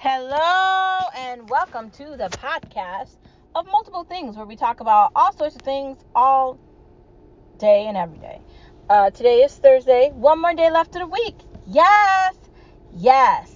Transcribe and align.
Hello, 0.00 1.08
and 1.16 1.50
welcome 1.50 1.90
to 1.90 2.16
the 2.16 2.28
podcast 2.30 3.16
of 3.56 3.66
multiple 3.66 4.04
things 4.04 4.36
where 4.36 4.46
we 4.46 4.54
talk 4.54 4.78
about 4.78 5.10
all 5.16 5.32
sorts 5.32 5.56
of 5.56 5.62
things 5.62 5.98
all 6.14 6.56
day 7.58 7.86
and 7.88 7.96
every 7.96 8.18
day. 8.18 8.40
Uh, 8.88 9.10
today 9.10 9.40
is 9.40 9.52
Thursday, 9.56 10.12
one 10.14 10.40
more 10.40 10.54
day 10.54 10.70
left 10.70 10.94
of 10.94 11.00
the 11.00 11.06
week. 11.08 11.34
Yes, 11.66 12.36
yes. 12.96 13.52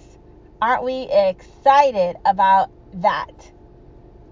Aren't 0.61 0.83
we 0.83 1.07
excited 1.13 2.16
about 2.25 2.72
that? 2.95 3.52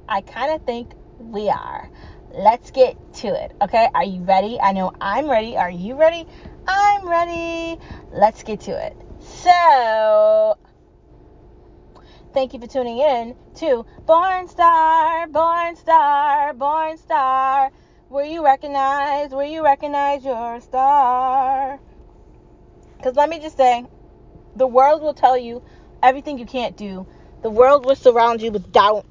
I 0.08 0.22
kind 0.22 0.50
of 0.52 0.66
think 0.66 0.90
we 1.20 1.48
are. 1.48 1.88
Let's 2.32 2.72
get 2.72 2.96
to 3.18 3.28
it, 3.28 3.52
okay? 3.62 3.88
Are 3.94 4.04
you 4.04 4.22
ready? 4.24 4.58
I 4.60 4.72
know 4.72 4.92
I'm 5.00 5.30
ready. 5.30 5.56
Are 5.56 5.70
you 5.70 5.94
ready? 5.94 6.26
I'm 6.66 7.08
ready. 7.08 7.80
Let's 8.10 8.42
get 8.42 8.62
to 8.62 8.72
it. 8.72 8.96
So, 9.20 10.56
thank 12.32 12.54
you 12.54 12.60
for 12.60 12.66
tuning 12.66 12.98
in 12.98 13.34
to 13.56 13.84
Born 14.06 14.48
Star, 14.48 15.26
Born 15.26 15.76
Star, 15.76 16.54
Born 16.54 16.96
Star. 16.98 17.70
Where 18.08 18.24
you 18.24 18.44
recognize, 18.44 19.30
where 19.30 19.46
you 19.46 19.64
recognize 19.64 20.24
your 20.24 20.60
star. 20.60 21.78
Because 22.96 23.14
let 23.14 23.28
me 23.28 23.38
just 23.38 23.56
say, 23.56 23.84
the 24.56 24.66
world 24.66 25.00
will 25.00 25.14
tell 25.14 25.38
you 25.38 25.62
everything 26.02 26.38
you 26.38 26.46
can't 26.46 26.76
do. 26.76 27.06
The 27.42 27.50
world 27.50 27.86
will 27.86 27.94
surround 27.94 28.42
you 28.42 28.50
with 28.50 28.72
doubt 28.72 29.06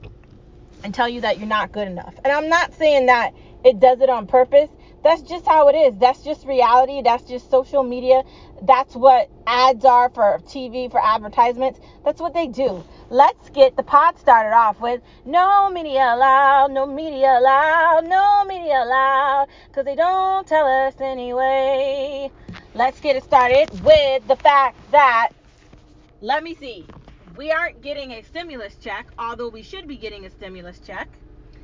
and 0.83 0.93
tell 0.93 1.07
you 1.07 1.21
that 1.21 1.37
you're 1.37 1.47
not 1.47 1.71
good 1.71 1.87
enough. 1.87 2.13
And 2.23 2.33
I'm 2.33 2.49
not 2.49 2.73
saying 2.73 3.05
that 3.05 3.33
it 3.63 3.79
does 3.79 4.01
it 4.01 4.09
on 4.09 4.27
purpose. 4.27 4.69
That's 5.03 5.21
just 5.21 5.45
how 5.45 5.69
it 5.69 5.75
is. 5.75 5.93
That's 5.97 6.21
just 6.23 6.45
reality. 6.45 7.01
That's 7.01 7.23
just 7.23 7.49
social 7.49 7.83
media. 7.83 8.23
That's 8.61 8.95
what 8.95 9.29
ads 9.47 9.85
are 9.85 10.09
for 10.09 10.39
TV, 10.45 10.91
for 10.91 10.99
advertisements. 11.03 11.79
That's 12.03 12.19
what 12.19 12.33
they 12.33 12.47
do. 12.47 12.83
Let's 13.09 13.49
get 13.49 13.75
the 13.75 13.83
pod 13.83 14.19
started 14.19 14.55
off 14.55 14.79
with 14.79 15.01
no 15.25 15.69
media 15.69 16.13
allowed, 16.13 16.71
no 16.71 16.85
media 16.85 17.39
allowed, 17.39 18.05
no 18.05 18.43
media 18.45 18.83
allowed, 18.83 19.47
because 19.67 19.85
they 19.85 19.95
don't 19.95 20.45
tell 20.47 20.65
us 20.65 20.95
anyway. 20.99 22.29
Let's 22.75 22.99
get 22.99 23.15
it 23.15 23.23
started 23.23 23.69
with 23.83 24.27
the 24.27 24.35
fact 24.35 24.77
that, 24.91 25.29
let 26.21 26.43
me 26.43 26.53
see, 26.55 26.85
we 27.37 27.51
aren't 27.51 27.81
getting 27.81 28.11
a 28.11 28.23
stimulus 28.23 28.75
check, 28.81 29.07
although 29.17 29.49
we 29.49 29.63
should 29.63 29.87
be 29.87 29.95
getting 29.95 30.25
a 30.25 30.29
stimulus 30.29 30.79
check. 30.85 31.07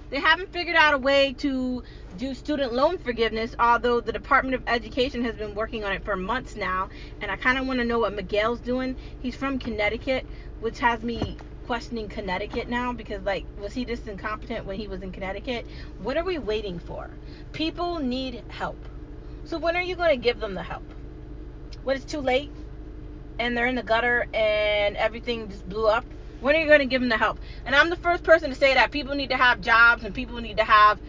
They 0.10 0.20
haven't 0.20 0.54
figured 0.54 0.76
out 0.76 0.94
a 0.94 1.00
way 1.00 1.34
to 1.40 1.84
do 2.18 2.36
student 2.36 2.74
loan 2.74 3.00
forgiveness, 3.00 3.56
although 3.58 4.02
the 4.02 4.12
Department 4.12 4.56
of 4.56 4.64
Education 4.68 5.24
has 5.24 5.36
been 5.36 5.56
working 5.56 5.84
on 5.84 5.94
it 5.94 6.06
for 6.06 6.16
months 6.16 6.56
now. 6.56 6.90
And 7.22 7.32
I 7.32 7.36
kind 7.38 7.58
of 7.58 7.66
want 7.66 7.80
to 7.80 7.86
know 7.86 8.00
what 8.00 8.14
Miguel's 8.14 8.60
doing. 8.60 8.98
He's 9.20 9.36
from 9.36 9.58
Connecticut, 9.58 10.26
which 10.60 10.78
has 10.80 11.02
me 11.02 11.38
questioning 11.66 12.08
Connecticut 12.08 12.70
now 12.70 12.94
because, 12.94 13.24
like, 13.24 13.46
was 13.60 13.74
he 13.74 13.84
just 13.84 14.08
incompetent 14.08 14.66
when 14.66 14.78
he 14.78 14.88
was 14.88 15.02
in 15.02 15.12
Connecticut? 15.12 15.66
What 16.04 16.18
are 16.18 16.24
we 16.24 16.38
waiting 16.38 16.78
for? 16.78 17.10
People 17.52 18.00
need 18.00 18.44
help. 18.50 18.78
So, 19.46 19.58
when 19.58 19.76
are 19.76 19.82
you 19.82 19.96
going 19.96 20.12
to 20.12 20.24
give 20.24 20.40
them 20.40 20.54
the 20.54 20.64
help? 20.64 20.84
When 21.84 21.96
it's 21.96 22.06
too 22.06 22.22
late 22.22 22.52
and 23.40 23.58
they're 23.58 23.68
in 23.68 23.76
the 23.76 23.84
gutter 23.84 24.28
and 24.34 24.96
everything 24.98 25.50
just 25.50 25.68
blew 25.68 25.88
up? 25.88 26.06
When 26.42 26.56
are 26.56 26.60
you 26.60 26.68
going 26.68 26.80
to 26.80 26.86
give 26.86 27.02
them 27.02 27.10
the 27.10 27.18
help? 27.18 27.40
And 27.66 27.76
I'm 27.76 27.90
the 27.90 27.96
first 27.96 28.24
person 28.24 28.50
to 28.50 28.56
say 28.56 28.74
that 28.74 28.92
people 28.92 29.16
need 29.16 29.30
to 29.30 29.38
have 29.38 29.62
jobs 29.62 30.04
and 30.04 30.14
people 30.14 30.40
need 30.42 30.58
to 30.58 30.64
have 30.64 31.00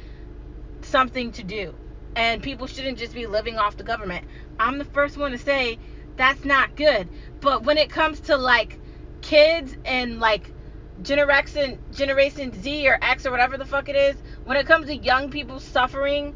something 0.83 1.33
to 1.33 1.43
do. 1.43 1.75
And 2.15 2.43
people 2.43 2.67
shouldn't 2.67 2.99
just 2.99 3.15
be 3.15 3.27
living 3.27 3.59
off 3.59 3.77
the 3.77 3.85
government. 3.85 4.25
I'm 4.59 4.79
the 4.79 4.85
first 4.85 5.17
one 5.17 5.33
to 5.33 5.39
say 5.39 5.79
that's 6.17 6.45
not 6.45 6.77
good. 6.77 7.09
But 7.41 7.65
when 7.65 7.77
it 7.77 7.91
comes 7.91 8.21
to 8.21 8.37
like 8.37 8.79
kids 9.21 9.77
and 9.85 10.19
like 10.21 10.51
generation 11.03 11.79
generation 11.93 12.53
Z 12.63 12.89
or 12.89 12.99
X 13.03 13.27
or 13.27 13.31
whatever 13.31 13.59
the 13.59 13.67
fuck 13.67 13.89
it 13.89 13.97
is, 13.97 14.17
when 14.45 14.57
it 14.57 14.67
comes 14.67 14.87
to 14.87 14.97
young 14.97 15.31
people 15.31 15.61
suffering 15.61 16.35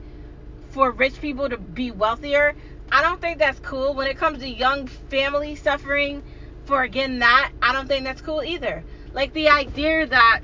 for 0.71 0.91
rich 0.91 1.21
people 1.21 1.49
to 1.49 1.57
be 1.57 1.91
wealthier, 1.91 2.55
I 2.93 3.03
don't 3.03 3.21
think 3.21 3.39
that's 3.39 3.61
cool. 3.61 3.95
When 3.95 4.07
it 4.07 4.19
comes 4.19 4.41
to 4.41 4.49
young 4.49 4.87
families 4.87 5.63
suffering 5.63 6.23
for 6.71 6.83
again 6.85 7.19
that, 7.19 7.51
I 7.61 7.73
don't 7.73 7.89
think 7.89 8.05
that's 8.05 8.23
cool 8.23 8.43
either. 8.43 8.85
Like 9.13 9.33
the 9.33 9.49
idea 9.49 10.07
that 10.07 10.41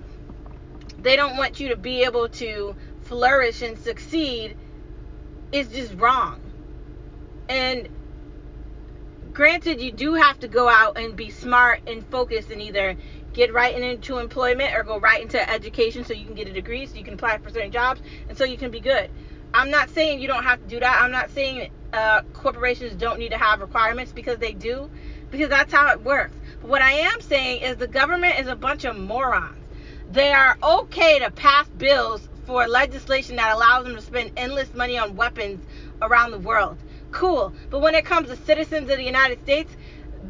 they 0.99 1.15
don't 1.15 1.37
want 1.37 1.61
you 1.61 1.69
to 1.69 1.77
be 1.77 2.03
able 2.03 2.29
to 2.29 2.75
flourish 3.03 3.63
and 3.63 3.79
succeed 3.79 4.57
is 5.53 5.69
just 5.69 5.95
wrong. 5.95 6.41
And 7.49 7.89
granted, 9.33 9.81
you 9.81 9.93
do 9.93 10.15
have 10.15 10.41
to 10.41 10.49
go 10.49 10.69
out 10.69 10.99
and 10.99 11.15
be 11.15 11.31
smart 11.31 11.83
and 11.87 12.05
focused 12.09 12.51
and 12.51 12.61
either 12.61 12.97
get 13.33 13.55
right 13.55 13.79
into 13.79 14.19
employment 14.19 14.75
or 14.75 14.83
go 14.83 14.99
right 14.99 15.23
into 15.23 15.51
education 15.51 16.05
so 16.05 16.13
you 16.13 16.25
can 16.25 16.35
get 16.35 16.49
a 16.49 16.53
degree 16.53 16.87
so 16.87 16.97
you 16.97 17.05
can 17.05 17.15
apply 17.15 17.39
for 17.39 17.51
certain 17.51 17.71
jobs 17.71 18.01
and 18.29 18.37
so 18.37 18.45
you 18.45 18.57
can 18.57 18.73
be 18.73 18.81
good. 18.81 19.09
I'm 19.55 19.71
not 19.71 19.91
saying 19.91 20.21
you 20.21 20.27
don't 20.27 20.43
have 20.43 20.61
to 20.61 20.67
do 20.67 20.81
that. 20.81 21.01
I'm 21.01 21.13
not 21.13 21.31
saying 21.31 21.71
uh, 21.93 22.23
corporations 22.33 22.95
don't 22.95 23.19
need 23.21 23.31
to 23.31 23.39
have 23.39 23.61
requirements 23.61 24.13
because 24.13 24.39
they 24.39 24.53
do, 24.53 24.91
because 25.31 25.49
that's 25.49 25.73
how 25.73 25.91
it 25.93 26.03
works. 26.03 26.37
But 26.61 26.71
what 26.71 26.83
I 26.83 26.93
am 26.93 27.21
saying 27.21 27.63
is 27.63 27.77
the 27.77 27.87
government 27.87 28.39
is 28.39 28.47
a 28.47 28.57
bunch 28.57 28.85
of 28.85 28.97
morons. 28.97 29.63
They 30.11 30.33
are 30.33 30.57
okay 30.63 31.19
to 31.19 31.31
pass 31.31 31.69
bills 31.69 32.29
for 32.47 32.67
legislation 32.69 33.37
that 33.37 33.55
allows 33.55 33.85
them 33.85 33.97
to 33.97 34.03
spend 34.03 34.33
endless 34.37 34.73
money 34.73 34.97
on 34.99 35.17
weapons 35.17 35.67
around 36.01 36.31
the 36.31 36.39
world. 36.39 36.79
Cool. 37.11 37.53
But 37.71 37.81
when 37.81 37.95
it 37.95 38.05
comes 38.05 38.29
to 38.29 38.37
citizens 38.37 38.89
of 38.91 38.97
the 38.97 39.05
United 39.05 39.41
States, 39.43 39.77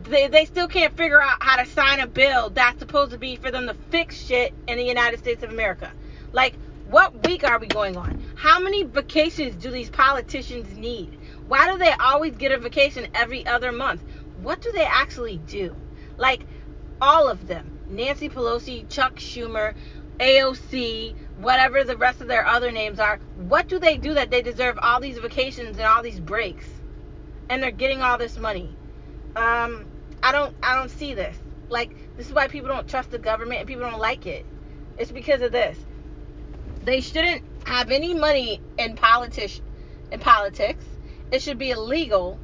they, 0.04 0.28
they 0.28 0.44
still 0.44 0.68
can't 0.68 0.96
figure 0.96 1.20
out 1.20 1.42
how 1.42 1.56
to 1.56 1.66
sign 1.70 2.00
a 2.00 2.06
bill 2.06 2.50
that's 2.50 2.78
supposed 2.78 3.12
to 3.12 3.18
be 3.18 3.36
for 3.36 3.50
them 3.50 3.66
to 3.66 3.74
fix 3.90 4.16
shit 4.16 4.54
in 4.66 4.78
the 4.78 4.84
United 4.84 5.18
States 5.18 5.42
of 5.42 5.50
America. 5.50 5.90
Like, 6.32 6.54
what 6.88 7.26
week 7.26 7.44
are 7.44 7.58
we 7.58 7.66
going 7.66 7.96
on? 7.96 8.22
How 8.36 8.60
many 8.60 8.84
vacations 8.84 9.56
do 9.56 9.70
these 9.70 9.90
politicians 9.90 10.76
need? 10.76 11.18
Why 11.48 11.70
do 11.70 11.78
they 11.78 11.90
always 11.92 12.36
get 12.36 12.52
a 12.52 12.58
vacation 12.58 13.08
every 13.14 13.46
other 13.46 13.72
month? 13.72 14.02
What 14.42 14.60
do 14.60 14.72
they 14.72 14.84
actually 14.84 15.38
do? 15.38 15.74
Like, 16.16 16.42
all 17.00 17.28
of 17.28 17.47
them. 17.47 17.78
Nancy 17.88 18.28
Pelosi, 18.28 18.88
Chuck 18.88 19.16
Schumer, 19.16 19.74
AOC, 20.19 21.14
whatever 21.38 21.84
the 21.84 21.97
rest 21.97 22.20
of 22.20 22.28
their 22.28 22.46
other 22.46 22.70
names 22.70 22.98
are. 22.98 23.19
What 23.36 23.69
do 23.69 23.78
they 23.78 23.96
do 23.96 24.14
that 24.14 24.30
they 24.30 24.42
deserve 24.42 24.78
all 24.80 25.00
these 25.00 25.19
vacations 25.19 25.76
and 25.76 25.86
all 25.86 26.02
these 26.02 26.20
breaks? 26.20 26.66
And 27.48 27.62
they're 27.62 27.70
getting 27.70 28.02
all 28.02 28.19
this 28.19 28.36
money. 28.38 28.75
Um, 29.36 29.86
I 30.22 30.32
don't 30.32 30.56
I 30.62 30.75
don't 30.75 30.91
see 30.91 31.14
this. 31.14 31.36
Like 31.69 31.94
this 32.16 32.26
is 32.26 32.32
why 32.32 32.48
people 32.48 32.69
don't 32.69 32.88
trust 32.88 33.10
the 33.10 33.19
government 33.19 33.60
and 33.60 33.69
people 33.69 33.88
don't 33.88 34.00
like 34.00 34.26
it. 34.26 34.46
It's 34.98 35.12
because 35.12 35.42
of 35.42 35.52
this. 35.52 35.78
They 36.82 37.00
shouldn't 37.00 37.44
have 37.64 37.91
any 37.91 38.14
money 38.14 38.60
in 38.78 38.96
politics 38.96 39.60
in 40.10 40.20
politics. 40.20 40.84
It 41.30 41.42
should 41.42 41.58
be 41.58 41.70
illegal 41.70 42.38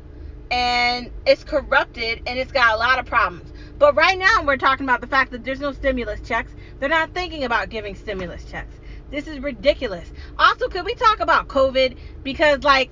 and 0.53 1.11
it's 1.25 1.43
corrupted 1.45 2.23
and 2.27 2.39
it's 2.39 2.53
got 2.53 2.75
a 2.75 2.77
lot 2.77 2.99
of 2.99 3.07
problems. 3.07 3.51
But 3.79 3.97
right 3.97 4.19
now 4.19 4.45
we're 4.45 4.59
talking 4.59 4.85
about 4.85 5.01
the 5.01 5.07
fact 5.07 5.33
that 5.33 5.45
there's 5.45 5.61
no 5.61 5.73
stimulus 5.73 6.21
checks. 6.21 6.53
They're 6.79 6.91
not 6.91 7.15
thinking 7.15 7.45
about 7.45 7.71
giving 7.71 7.95
stimulus 7.97 8.45
checks. 8.45 8.75
This 9.11 9.27
is 9.27 9.41
ridiculous. 9.41 10.13
Also, 10.39 10.69
could 10.69 10.85
we 10.85 10.95
talk 10.95 11.21
about 11.21 11.49
COVID? 11.49 11.97
Because 12.23 12.63
like 12.65 12.91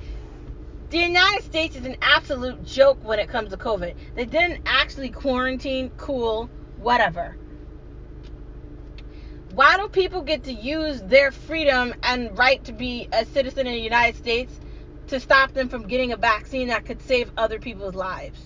the 0.88 0.98
United 0.98 1.44
States 1.44 1.76
is 1.76 1.84
an 1.84 1.96
absolute 2.00 2.64
joke 2.64 2.98
when 3.04 3.18
it 3.18 3.28
comes 3.28 3.50
to 3.50 3.58
COVID. 3.58 3.94
They 4.14 4.24
didn't 4.24 4.62
actually 4.64 5.10
quarantine, 5.10 5.90
cool, 5.98 6.48
whatever. 6.78 7.36
Why 9.52 9.76
do 9.76 9.86
people 9.88 10.22
get 10.22 10.44
to 10.44 10.52
use 10.52 11.02
their 11.02 11.30
freedom 11.30 11.92
and 12.04 12.36
right 12.38 12.64
to 12.64 12.72
be 12.72 13.06
a 13.12 13.26
citizen 13.26 13.66
in 13.66 13.74
the 13.74 13.80
United 13.80 14.16
States 14.16 14.58
to 15.10 15.20
stop 15.20 15.52
them 15.52 15.68
from 15.68 15.86
getting 15.86 16.12
a 16.12 16.16
vaccine 16.16 16.68
that 16.68 16.84
could 16.84 17.02
save 17.02 17.30
other 17.36 17.58
people's 17.58 17.94
lives? 17.94 18.40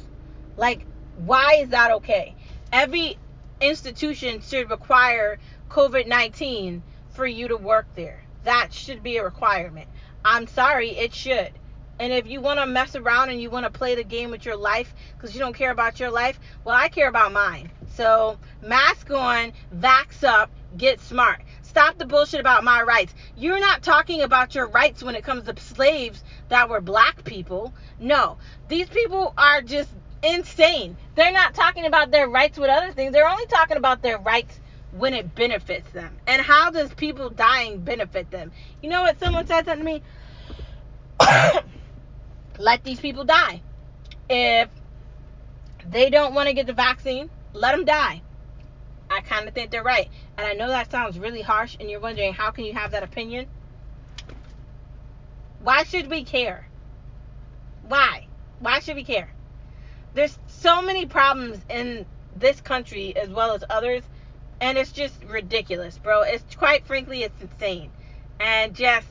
Like, 0.57 0.85
why 1.17 1.59
is 1.61 1.71
that 1.71 1.93
okay? 1.93 2.35
Every 2.73 3.19
institution 3.61 4.41
should 4.41 4.71
require 4.71 5.39
COVID 5.71 6.07
19 6.07 6.83
for 7.11 7.27
you 7.27 7.49
to 7.49 7.57
work 7.57 7.87
there. 7.95 8.23
That 8.45 8.73
should 8.73 9.03
be 9.03 9.17
a 9.17 9.25
requirement. 9.25 9.89
I'm 10.25 10.47
sorry, 10.47 10.91
it 10.91 11.15
should. 11.15 11.53
And 11.99 12.13
if 12.13 12.27
you 12.27 12.41
want 12.41 12.59
to 12.59 12.67
mess 12.67 12.97
around 12.97 13.31
and 13.31 13.41
you 13.41 13.51
want 13.51 13.65
to 13.65 13.71
play 13.71 13.95
the 13.95 14.03
game 14.03 14.31
with 14.31 14.45
your 14.45 14.57
life 14.57 14.93
because 15.17 15.33
you 15.33 15.41
don't 15.41 15.55
care 15.55 15.71
about 15.71 16.01
your 16.01 16.11
life, 16.11 16.41
well, 16.65 16.75
I 16.75 16.89
care 16.89 17.09
about 17.09 17.33
mine. 17.33 17.71
So, 17.95 18.39
mask 18.61 19.11
on, 19.11 19.53
vax 19.75 20.25
up, 20.25 20.51
get 20.77 21.01
smart. 21.01 21.43
Stop 21.75 21.99
the 21.99 22.07
bullshit 22.07 22.39
about 22.39 22.63
my 22.63 22.83
rights. 22.83 23.13
You're 23.37 23.59
not 23.59 23.83
talking 23.83 24.21
about 24.21 24.55
your 24.55 24.69
rights 24.69 25.03
when 25.03 25.17
it 25.17 25.25
comes 25.25 25.43
to 25.43 25.61
slaves 25.61 26.23
that 26.49 26.69
were 26.69 26.81
black 26.81 27.25
people. 27.25 27.75
No, 27.99 28.39
these 28.69 28.89
people 28.89 29.35
are 29.37 29.61
just 29.61 29.91
insane. 30.23 30.97
They're 31.17 31.33
not 31.33 31.53
talking 31.53 31.85
about 31.85 32.13
their 32.13 32.29
rights 32.29 32.59
with 32.59 32.71
other 32.71 32.93
things. 32.93 33.13
They're 33.13 33.29
only 33.29 33.47
talking 33.47 33.77
about 33.77 34.03
their 34.03 34.19
rights 34.19 34.61
when 34.93 35.15
it 35.15 35.35
benefits 35.35 35.91
them. 35.91 36.17
And 36.29 36.41
how 36.41 36.71
does 36.71 36.95
people 36.95 37.29
dying 37.29 37.81
benefit 37.81 38.31
them? 38.31 38.53
You 38.81 38.89
know 38.89 39.03
what? 39.03 39.19
Someone 39.19 39.45
said 39.49 39.65
something 39.65 39.85
to 39.85 39.95
me. 39.95 40.03
let 42.61 42.85
these 42.85 43.01
people 43.01 43.25
die. 43.25 43.63
If 44.31 44.69
they 45.91 46.09
don't 46.09 46.35
want 46.35 46.47
to 46.47 46.55
get 46.55 46.69
the 46.69 46.73
vaccine, 46.73 47.31
let 47.53 47.75
them 47.75 47.85
die. 47.85 48.23
I 49.15 49.21
kind 49.21 49.47
of 49.47 49.55
think 49.55 49.71
they're 49.71 49.83
right. 49.83 50.11
And 50.37 50.47
I 50.47 50.55
know 50.55 50.69
that 50.69 50.91
sounds 50.91 51.19
really 51.19 51.43
harsh, 51.43 51.77
and 51.79 51.89
you're 51.89 52.01
wondering 52.01 52.33
how 52.33 52.51
can 52.51 52.65
you 52.65 52.73
have 52.73 52.91
that 52.91 53.03
opinion? 53.03 53.47
Why 55.63 55.85
should 55.85 56.11
we 56.11 56.25
care? 56.25 56.69
Why? 57.87 58.27
Why 58.59 58.81
should 58.81 58.97
we 58.97 59.05
care? 59.05 59.31
There's 60.15 60.39
so 60.47 60.83
many 60.83 61.07
problems 61.07 61.59
in 61.71 62.07
this 62.37 62.61
country 62.61 63.17
as 63.17 63.29
well 63.29 63.53
as 63.53 63.65
others, 63.71 64.03
and 64.61 64.77
it's 64.77 64.93
just 64.93 65.23
ridiculous, 65.25 65.97
bro. 65.99 66.23
It's 66.23 66.57
quite 66.57 66.87
frankly, 66.87 67.23
it's 67.23 67.41
insane, 67.41 67.91
and 68.41 68.75
just, 68.75 69.07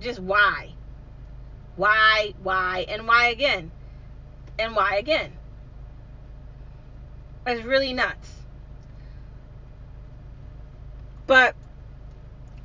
just 0.00 0.18
why? 0.18 0.72
Why? 1.76 2.34
Why? 2.42 2.84
And 2.88 3.06
why 3.06 3.28
again? 3.28 3.70
And 4.58 4.74
why 4.74 4.96
again? 4.96 5.32
It's 7.46 7.64
really 7.64 7.92
nuts. 7.92 8.35
But 11.26 11.54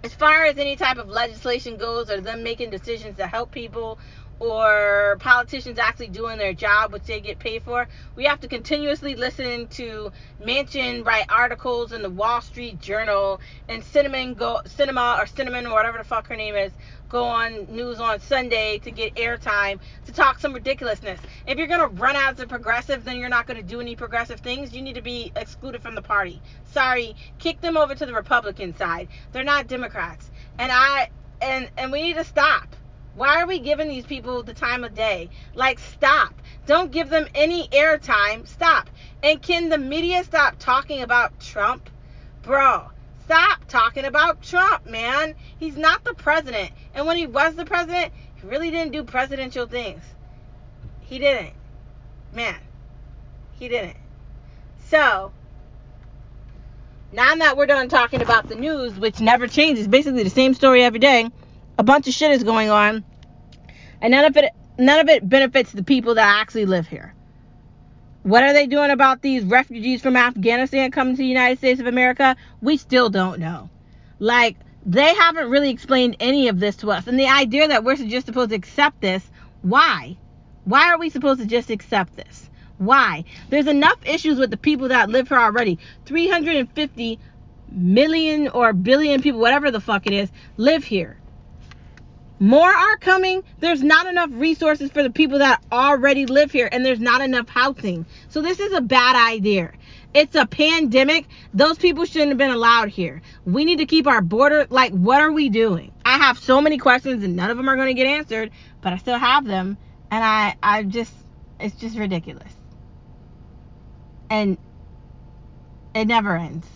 as 0.03 0.13
far 0.13 0.45
as 0.45 0.57
any 0.57 0.75
type 0.75 0.97
of 0.97 1.09
legislation 1.09 1.77
goes 1.77 2.09
or 2.09 2.21
them 2.21 2.43
making 2.43 2.71
decisions 2.71 3.17
to 3.17 3.27
help 3.27 3.51
people 3.51 3.99
or 4.41 5.17
politicians 5.19 5.77
actually 5.77 6.07
doing 6.07 6.39
their 6.39 6.51
job, 6.51 6.91
which 6.91 7.03
they 7.03 7.21
get 7.21 7.37
paid 7.37 7.61
for, 7.61 7.87
we 8.15 8.23
have 8.25 8.39
to 8.39 8.47
continuously 8.47 9.13
listen 9.13 9.67
to 9.67 10.11
Manchin 10.43 11.05
write 11.05 11.25
articles 11.29 11.91
in 11.91 12.01
the 12.01 12.09
Wall 12.09 12.41
Street 12.41 12.81
Journal 12.81 13.39
and 13.69 13.83
Cinnamon 13.83 14.33
go 14.33 14.59
Cinema 14.65 15.17
or 15.19 15.27
Cinnamon 15.27 15.67
or 15.67 15.73
whatever 15.73 15.99
the 15.99 16.03
fuck 16.03 16.27
her 16.27 16.35
name 16.35 16.55
is 16.55 16.71
go 17.07 17.23
on 17.23 17.67
news 17.69 17.99
on 17.99 18.19
Sunday 18.19 18.79
to 18.79 18.89
get 18.89 19.13
airtime 19.13 19.79
to 20.05 20.11
talk 20.11 20.39
some 20.39 20.53
ridiculousness. 20.53 21.19
If 21.45 21.59
you're 21.59 21.67
gonna 21.67 21.87
run 21.87 22.15
out 22.15 22.33
as 22.33 22.39
a 22.39 22.47
progressive, 22.47 23.03
then 23.03 23.17
you're 23.17 23.29
not 23.29 23.45
gonna 23.45 23.61
do 23.61 23.79
any 23.79 23.95
progressive 23.95 24.39
things. 24.39 24.73
You 24.73 24.81
need 24.81 24.95
to 24.95 25.03
be 25.03 25.31
excluded 25.35 25.83
from 25.83 25.93
the 25.93 26.01
party. 26.01 26.41
Sorry, 26.71 27.15
kick 27.37 27.61
them 27.61 27.77
over 27.77 27.93
to 27.93 28.05
the 28.07 28.13
Republican 28.13 28.75
side. 28.75 29.09
They're 29.33 29.43
not 29.43 29.67
Democrats, 29.67 30.31
and 30.57 30.71
I 30.71 31.11
and 31.41 31.69
and 31.77 31.91
we 31.91 32.01
need 32.01 32.15
to 32.15 32.23
stop. 32.23 32.75
Why 33.15 33.41
are 33.41 33.47
we 33.47 33.59
giving 33.59 33.89
these 33.89 34.05
people 34.05 34.43
the 34.43 34.53
time 34.53 34.83
of 34.83 34.95
day? 34.95 35.29
Like, 35.53 35.79
stop. 35.79 36.33
Don't 36.65 36.91
give 36.91 37.09
them 37.09 37.27
any 37.35 37.67
airtime. 37.67 38.47
Stop. 38.47 38.89
And 39.21 39.41
can 39.41 39.69
the 39.69 39.77
media 39.77 40.23
stop 40.23 40.55
talking 40.59 41.01
about 41.01 41.39
Trump? 41.39 41.89
Bro, 42.41 42.85
stop 43.25 43.65
talking 43.67 44.05
about 44.05 44.41
Trump, 44.41 44.85
man. 44.85 45.35
He's 45.57 45.75
not 45.75 46.03
the 46.05 46.13
president. 46.13 46.71
And 46.93 47.05
when 47.05 47.17
he 47.17 47.27
was 47.27 47.55
the 47.55 47.65
president, 47.65 48.13
he 48.35 48.47
really 48.47 48.71
didn't 48.71 48.93
do 48.93 49.03
presidential 49.03 49.67
things. 49.67 50.03
He 51.01 51.19
didn't. 51.19 51.53
Man, 52.33 52.59
he 53.59 53.67
didn't. 53.67 53.97
So, 54.87 55.33
now 57.11 57.35
that 57.35 57.57
we're 57.57 57.65
done 57.65 57.89
talking 57.89 58.21
about 58.21 58.47
the 58.47 58.55
news, 58.55 58.93
which 58.97 59.19
never 59.19 59.47
changes, 59.47 59.85
basically 59.85 60.23
the 60.23 60.29
same 60.29 60.53
story 60.53 60.81
every 60.81 60.99
day 60.99 61.29
a 61.81 61.83
bunch 61.83 62.07
of 62.07 62.13
shit 62.13 62.29
is 62.29 62.43
going 62.43 62.69
on, 62.69 63.03
and 64.01 64.11
none 64.11 64.25
of 64.25 64.37
it 64.37 64.53
none 64.77 64.99
of 64.99 65.09
it 65.09 65.27
benefits 65.27 65.71
the 65.71 65.81
people 65.81 66.13
that 66.13 66.39
actually 66.39 66.67
live 66.67 66.87
here. 66.87 67.15
What 68.21 68.43
are 68.43 68.53
they 68.53 68.67
doing 68.67 68.91
about 68.91 69.23
these 69.23 69.43
refugees 69.43 69.99
from 69.99 70.15
Afghanistan 70.15 70.91
coming 70.91 71.15
to 71.15 71.17
the 71.17 71.25
United 71.25 71.57
States 71.57 71.81
of 71.81 71.87
America? 71.87 72.35
We 72.61 72.77
still 72.77 73.09
don't 73.09 73.39
know. 73.39 73.71
Like 74.19 74.57
they 74.85 75.11
haven't 75.15 75.49
really 75.49 75.71
explained 75.71 76.17
any 76.19 76.49
of 76.49 76.59
this 76.59 76.75
to 76.77 76.91
us. 76.91 77.07
And 77.07 77.19
the 77.19 77.25
idea 77.25 77.67
that 77.69 77.83
we're 77.83 77.95
just 77.95 78.27
supposed 78.27 78.51
to 78.51 78.55
accept 78.55 79.01
this, 79.01 79.27
why? 79.63 80.17
Why 80.65 80.91
are 80.91 80.99
we 80.99 81.09
supposed 81.09 81.41
to 81.41 81.47
just 81.47 81.71
accept 81.71 82.15
this? 82.15 82.47
Why? 82.77 83.25
There's 83.49 83.65
enough 83.65 83.97
issues 84.05 84.37
with 84.37 84.51
the 84.51 84.57
people 84.57 84.89
that 84.89 85.09
live 85.09 85.29
here 85.29 85.39
already. 85.39 85.79
350 86.05 87.17
million 87.71 88.49
or 88.49 88.71
billion 88.71 89.23
people, 89.23 89.39
whatever 89.39 89.71
the 89.71 89.81
fuck 89.81 90.05
it 90.05 90.13
is, 90.13 90.29
live 90.57 90.83
here. 90.83 91.17
More 92.41 92.71
are 92.71 92.97
coming. 92.97 93.43
There's 93.59 93.83
not 93.83 94.07
enough 94.07 94.31
resources 94.33 94.89
for 94.89 95.03
the 95.03 95.11
people 95.11 95.37
that 95.37 95.63
already 95.71 96.25
live 96.25 96.51
here, 96.51 96.67
and 96.71 96.83
there's 96.83 96.99
not 96.99 97.21
enough 97.21 97.47
housing. 97.47 98.07
So, 98.29 98.41
this 98.41 98.59
is 98.59 98.73
a 98.73 98.81
bad 98.81 99.15
idea. 99.15 99.73
It's 100.15 100.33
a 100.33 100.47
pandemic. 100.47 101.27
Those 101.53 101.77
people 101.77 102.03
shouldn't 102.03 102.29
have 102.29 102.39
been 102.39 102.49
allowed 102.49 102.89
here. 102.89 103.21
We 103.45 103.63
need 103.63 103.77
to 103.77 103.85
keep 103.85 104.07
our 104.07 104.21
border. 104.21 104.65
Like, 104.71 104.91
what 104.91 105.21
are 105.21 105.31
we 105.31 105.49
doing? 105.49 105.91
I 106.03 106.17
have 106.17 106.39
so 106.39 106.59
many 106.61 106.79
questions, 106.79 107.23
and 107.23 107.35
none 107.35 107.51
of 107.51 107.57
them 107.57 107.69
are 107.69 107.75
going 107.75 107.89
to 107.89 107.93
get 107.93 108.07
answered, 108.07 108.49
but 108.81 108.91
I 108.91 108.97
still 108.97 109.19
have 109.19 109.45
them. 109.45 109.77
And 110.09 110.23
I, 110.23 110.55
I 110.63 110.81
just, 110.81 111.13
it's 111.59 111.75
just 111.75 111.95
ridiculous. 111.95 112.51
And 114.31 114.57
it 115.93 116.05
never 116.05 116.35
ends. 116.35 116.67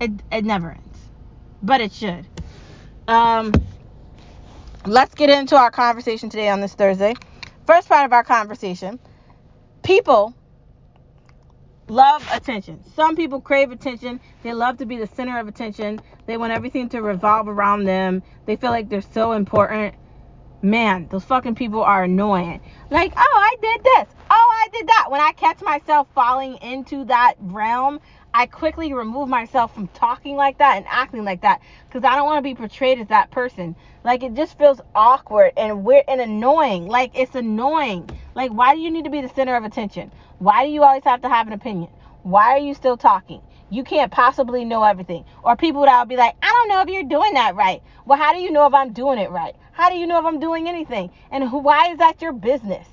It, 0.00 0.10
it 0.32 0.44
never 0.44 0.72
ends. 0.72 0.98
But 1.62 1.80
it 1.80 1.92
should. 1.92 2.26
Um, 3.08 3.52
let's 4.86 5.14
get 5.14 5.30
into 5.30 5.56
our 5.56 5.70
conversation 5.70 6.28
today 6.28 6.48
on 6.48 6.60
this 6.60 6.74
Thursday. 6.74 7.14
First 7.66 7.88
part 7.88 8.04
of 8.04 8.12
our 8.12 8.24
conversation 8.24 8.98
people 9.82 10.34
love 11.88 12.26
attention. 12.32 12.82
Some 12.94 13.16
people 13.16 13.40
crave 13.40 13.70
attention. 13.70 14.20
They 14.42 14.52
love 14.52 14.78
to 14.78 14.86
be 14.86 14.96
the 14.96 15.06
center 15.06 15.38
of 15.38 15.48
attention. 15.48 16.00
They 16.26 16.36
want 16.36 16.52
everything 16.52 16.88
to 16.90 17.02
revolve 17.02 17.48
around 17.48 17.84
them. 17.84 18.22
They 18.46 18.56
feel 18.56 18.70
like 18.70 18.88
they're 18.88 19.02
so 19.02 19.32
important. 19.32 19.94
Man, 20.62 21.08
those 21.10 21.24
fucking 21.24 21.56
people 21.56 21.82
are 21.82 22.04
annoying. 22.04 22.60
Like, 22.90 23.12
oh, 23.16 23.18
I 23.18 23.56
did 23.60 23.84
this. 23.84 24.14
Oh, 24.30 24.64
I 24.64 24.68
did 24.72 24.86
that. 24.86 25.06
When 25.10 25.20
I 25.20 25.32
catch 25.32 25.60
myself 25.60 26.06
falling 26.14 26.54
into 26.62 27.04
that 27.06 27.34
realm, 27.40 27.98
I 28.34 28.46
quickly 28.46 28.94
remove 28.94 29.28
myself 29.28 29.74
from 29.74 29.88
talking 29.88 30.36
like 30.36 30.56
that 30.58 30.78
and 30.78 30.86
acting 30.88 31.22
like 31.24 31.42
that 31.42 31.60
because 31.86 32.02
I 32.02 32.16
don't 32.16 32.24
want 32.24 32.38
to 32.38 32.42
be 32.42 32.54
portrayed 32.54 32.98
as 32.98 33.08
that 33.08 33.30
person. 33.30 33.76
Like 34.04 34.22
it 34.22 34.32
just 34.32 34.56
feels 34.56 34.80
awkward 34.94 35.52
and 35.56 35.84
weird 35.84 36.04
and 36.08 36.20
annoying. 36.20 36.86
Like 36.86 37.10
it's 37.14 37.34
annoying. 37.34 38.08
Like 38.34 38.50
why 38.50 38.74
do 38.74 38.80
you 38.80 38.90
need 38.90 39.04
to 39.04 39.10
be 39.10 39.20
the 39.20 39.28
center 39.28 39.54
of 39.54 39.64
attention? 39.64 40.10
Why 40.38 40.64
do 40.64 40.72
you 40.72 40.82
always 40.82 41.04
have 41.04 41.20
to 41.22 41.28
have 41.28 41.46
an 41.46 41.52
opinion? 41.52 41.90
Why 42.22 42.52
are 42.52 42.58
you 42.58 42.72
still 42.72 42.96
talking? 42.96 43.42
You 43.68 43.84
can't 43.84 44.10
possibly 44.10 44.64
know 44.64 44.82
everything. 44.82 45.24
Or 45.42 45.54
people 45.54 45.82
that 45.82 45.98
will 45.98 46.06
be 46.06 46.16
like, 46.16 46.34
I 46.42 46.46
don't 46.46 46.68
know 46.68 46.80
if 46.80 46.88
you're 46.88 47.08
doing 47.08 47.34
that 47.34 47.54
right. 47.54 47.82
Well, 48.06 48.18
how 48.18 48.32
do 48.32 48.40
you 48.40 48.50
know 48.50 48.66
if 48.66 48.72
I'm 48.72 48.94
doing 48.94 49.18
it 49.18 49.30
right? 49.30 49.54
How 49.72 49.90
do 49.90 49.96
you 49.96 50.06
know 50.06 50.18
if 50.18 50.24
I'm 50.24 50.40
doing 50.40 50.68
anything? 50.68 51.10
And 51.30 51.44
who, 51.44 51.58
why 51.58 51.90
is 51.90 51.98
that 51.98 52.22
your 52.22 52.32
business? 52.32 52.86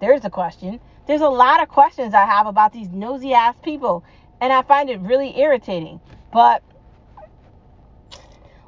There's 0.00 0.24
a 0.24 0.30
question. 0.30 0.80
There's 1.06 1.20
a 1.20 1.28
lot 1.28 1.62
of 1.62 1.68
questions 1.68 2.14
I 2.14 2.24
have 2.24 2.46
about 2.46 2.72
these 2.72 2.88
nosy 2.88 3.34
ass 3.34 3.54
people 3.62 4.04
and 4.44 4.52
I 4.52 4.60
find 4.60 4.90
it 4.90 5.00
really 5.00 5.40
irritating. 5.40 6.00
But 6.30 6.62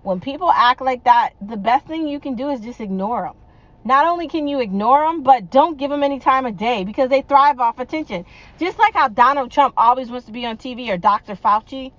when 0.03 0.21
people 0.21 0.51
act 0.51 0.81
like 0.81 1.05
that, 1.05 1.35
the 1.39 1.59
best 1.59 1.87
thing 1.87 2.09
you 2.09 2.19
can 2.19 2.35
do 2.35 2.49
is 2.49 2.63
just 2.63 2.81
ignore 2.81 3.25
them. 3.25 3.37
Not 3.85 4.07
only 4.07 4.27
can 4.27 4.49
you 4.49 4.61
ignore 4.61 5.07
them, 5.07 5.23
but 5.23 5.51
don't 5.51 5.77
give 5.77 5.91
them 5.91 6.03
any 6.03 6.19
time 6.19 6.47
of 6.47 6.57
day 6.57 6.83
because 6.85 7.11
they 7.11 7.21
thrive 7.21 7.61
off 7.61 7.79
attention. 7.79 8.25
Just 8.59 8.79
like 8.79 8.95
how 8.95 9.09
Donald 9.09 9.51
Trump 9.51 9.75
always 9.77 10.09
wants 10.09 10.25
to 10.25 10.33
be 10.33 10.47
on 10.47 10.57
TV 10.57 10.89
or 10.89 10.97
Dr. 10.97 11.35
Fauci. 11.35 11.93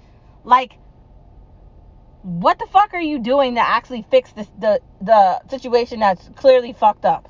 Like, 0.43 0.79
what 2.23 2.57
the 2.57 2.65
fuck 2.65 2.95
are 2.95 2.99
you 2.99 3.19
doing 3.19 3.53
to 3.55 3.61
actually 3.61 4.07
fix 4.09 4.31
this, 4.31 4.47
the, 4.57 4.81
the 5.01 5.39
situation 5.49 5.99
that's 5.99 6.27
clearly 6.35 6.73
fucked 6.73 7.05
up? 7.05 7.29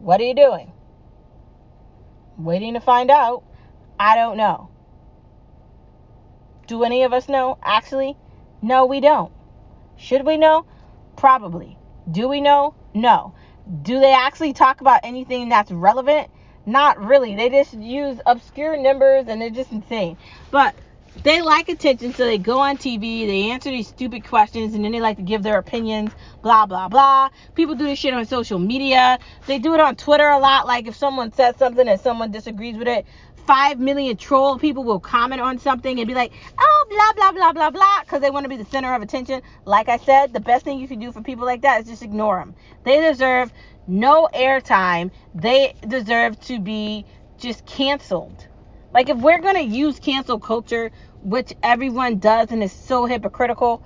What 0.00 0.20
are 0.20 0.24
you 0.24 0.34
doing? 0.34 0.72
Waiting 2.38 2.74
to 2.74 2.80
find 2.80 3.08
out. 3.08 3.44
I 4.00 4.16
don't 4.16 4.36
know. 4.36 4.70
Do 6.66 6.84
any 6.84 7.02
of 7.02 7.12
us 7.12 7.28
know? 7.28 7.58
Actually, 7.62 8.16
no, 8.62 8.86
we 8.86 9.00
don't. 9.00 9.32
Should 9.96 10.24
we 10.24 10.36
know? 10.36 10.66
Probably. 11.16 11.76
Do 12.10 12.28
we 12.28 12.40
know? 12.40 12.74
No. 12.94 13.34
Do 13.82 14.00
they 14.00 14.12
actually 14.12 14.52
talk 14.52 14.80
about 14.80 15.00
anything 15.04 15.48
that's 15.48 15.70
relevant? 15.70 16.30
Not 16.66 16.98
really. 16.98 17.34
They 17.34 17.50
just 17.50 17.74
use 17.74 18.18
obscure 18.26 18.76
numbers 18.76 19.26
and 19.28 19.40
they're 19.40 19.50
just 19.50 19.72
insane. 19.72 20.16
But 20.50 20.74
they 21.22 21.42
like 21.42 21.68
attention, 21.68 22.12
so 22.12 22.24
they 22.24 22.38
go 22.38 22.58
on 22.58 22.76
TV, 22.76 23.26
they 23.26 23.50
answer 23.50 23.70
these 23.70 23.86
stupid 23.86 24.26
questions, 24.26 24.74
and 24.74 24.84
then 24.84 24.90
they 24.90 25.00
like 25.00 25.16
to 25.18 25.22
give 25.22 25.44
their 25.44 25.58
opinions, 25.58 26.10
blah, 26.42 26.66
blah, 26.66 26.88
blah. 26.88 27.28
People 27.54 27.76
do 27.76 27.84
this 27.84 28.00
shit 28.00 28.12
on 28.12 28.26
social 28.26 28.58
media. 28.58 29.18
They 29.46 29.58
do 29.60 29.74
it 29.74 29.80
on 29.80 29.94
Twitter 29.94 30.28
a 30.28 30.38
lot. 30.38 30.66
Like 30.66 30.88
if 30.88 30.96
someone 30.96 31.32
says 31.32 31.56
something 31.56 31.86
and 31.86 32.00
someone 32.00 32.32
disagrees 32.32 32.76
with 32.76 32.88
it, 32.88 33.06
5 33.46 33.78
million 33.78 34.16
troll 34.16 34.58
people 34.58 34.84
will 34.84 35.00
comment 35.00 35.40
on 35.40 35.58
something 35.58 35.98
and 35.98 36.08
be 36.08 36.14
like, 36.14 36.32
oh, 36.58 36.86
blah, 36.88 37.12
blah, 37.14 37.32
blah, 37.32 37.52
blah, 37.52 37.70
blah, 37.70 38.00
because 38.00 38.20
they 38.20 38.30
want 38.30 38.44
to 38.44 38.48
be 38.48 38.56
the 38.56 38.64
center 38.64 38.94
of 38.94 39.02
attention. 39.02 39.42
Like 39.64 39.88
I 39.88 39.98
said, 39.98 40.32
the 40.32 40.40
best 40.40 40.64
thing 40.64 40.78
you 40.78 40.88
can 40.88 40.98
do 40.98 41.12
for 41.12 41.22
people 41.22 41.44
like 41.44 41.62
that 41.62 41.82
is 41.82 41.86
just 41.86 42.02
ignore 42.02 42.38
them. 42.38 42.54
They 42.84 43.00
deserve 43.00 43.52
no 43.86 44.28
airtime. 44.34 45.10
They 45.34 45.74
deserve 45.86 46.40
to 46.42 46.58
be 46.58 47.04
just 47.38 47.66
canceled. 47.66 48.46
Like, 48.92 49.08
if 49.08 49.18
we're 49.18 49.40
going 49.40 49.56
to 49.56 49.62
use 49.62 49.98
cancel 49.98 50.38
culture, 50.38 50.90
which 51.22 51.52
everyone 51.62 52.18
does 52.18 52.52
and 52.52 52.62
is 52.62 52.72
so 52.72 53.06
hypocritical, 53.06 53.82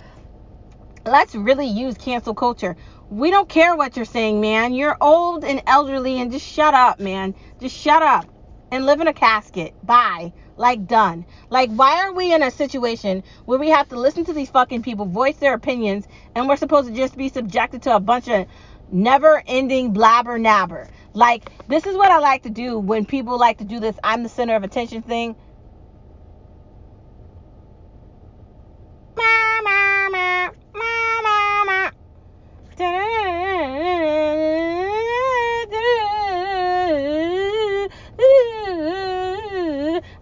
let's 1.07 1.35
really 1.35 1.67
use 1.67 1.97
cancel 1.97 2.35
culture. 2.35 2.77
We 3.11 3.31
don't 3.31 3.49
care 3.49 3.75
what 3.75 3.97
you're 3.97 4.05
saying, 4.05 4.41
man. 4.41 4.75
You're 4.75 4.97
old 5.00 5.45
and 5.45 5.62
elderly, 5.67 6.21
and 6.21 6.31
just 6.31 6.47
shut 6.47 6.75
up, 6.75 7.00
man. 7.00 7.35
Just 7.59 7.75
shut 7.75 8.03
up 8.03 8.27
and 8.71 8.87
live 8.87 9.01
in 9.01 9.09
a 9.09 9.15
casket. 9.15 9.75
Bye. 9.85 10.33
Like, 10.57 10.87
done. 10.87 11.27
Like, 11.51 11.71
why 11.71 12.03
are 12.05 12.13
we 12.13 12.35
in 12.35 12.43
a 12.43 12.51
situation 12.51 13.25
where 13.47 13.59
we 13.59 13.71
have 13.71 13.89
to 13.91 13.99
listen 13.99 14.25
to 14.27 14.33
these 14.33 14.51
fucking 14.51 14.83
people 14.83 15.07
voice 15.07 15.37
their 15.37 15.55
opinions 15.55 16.07
and 16.35 16.49
we're 16.49 16.57
supposed 16.57 16.89
to 16.89 16.95
just 16.95 17.17
be 17.17 17.29
subjected 17.29 17.83
to 17.83 17.97
a 17.97 18.01
bunch 18.01 18.29
of 18.29 18.47
never 18.91 19.43
ending 19.47 19.93
blabber 19.93 20.39
nabber? 20.39 20.89
Like, 21.15 21.51
this 21.69 21.87
is 21.87 21.97
what 21.97 22.11
I 22.11 22.19
like 22.19 22.43
to 22.45 22.51
do 22.51 22.79
when 22.79 23.07
people 23.07 23.39
like 23.39 23.59
to 23.59 23.65
do 23.65 23.81
this 23.81 23.97
I'm 24.05 24.23
the 24.23 24.29
center 24.29 24.57
of 24.57 24.65
attention 24.65 25.03
thing. 25.03 25.37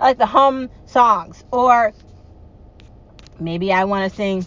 Uh, 0.06 0.10
like 0.10 0.18
to 0.18 0.26
hum 0.26 0.70
songs. 0.84 1.42
Or 1.50 1.92
maybe 3.40 3.72
I 3.72 3.82
want 3.82 4.08
to 4.08 4.16
sing, 4.16 4.46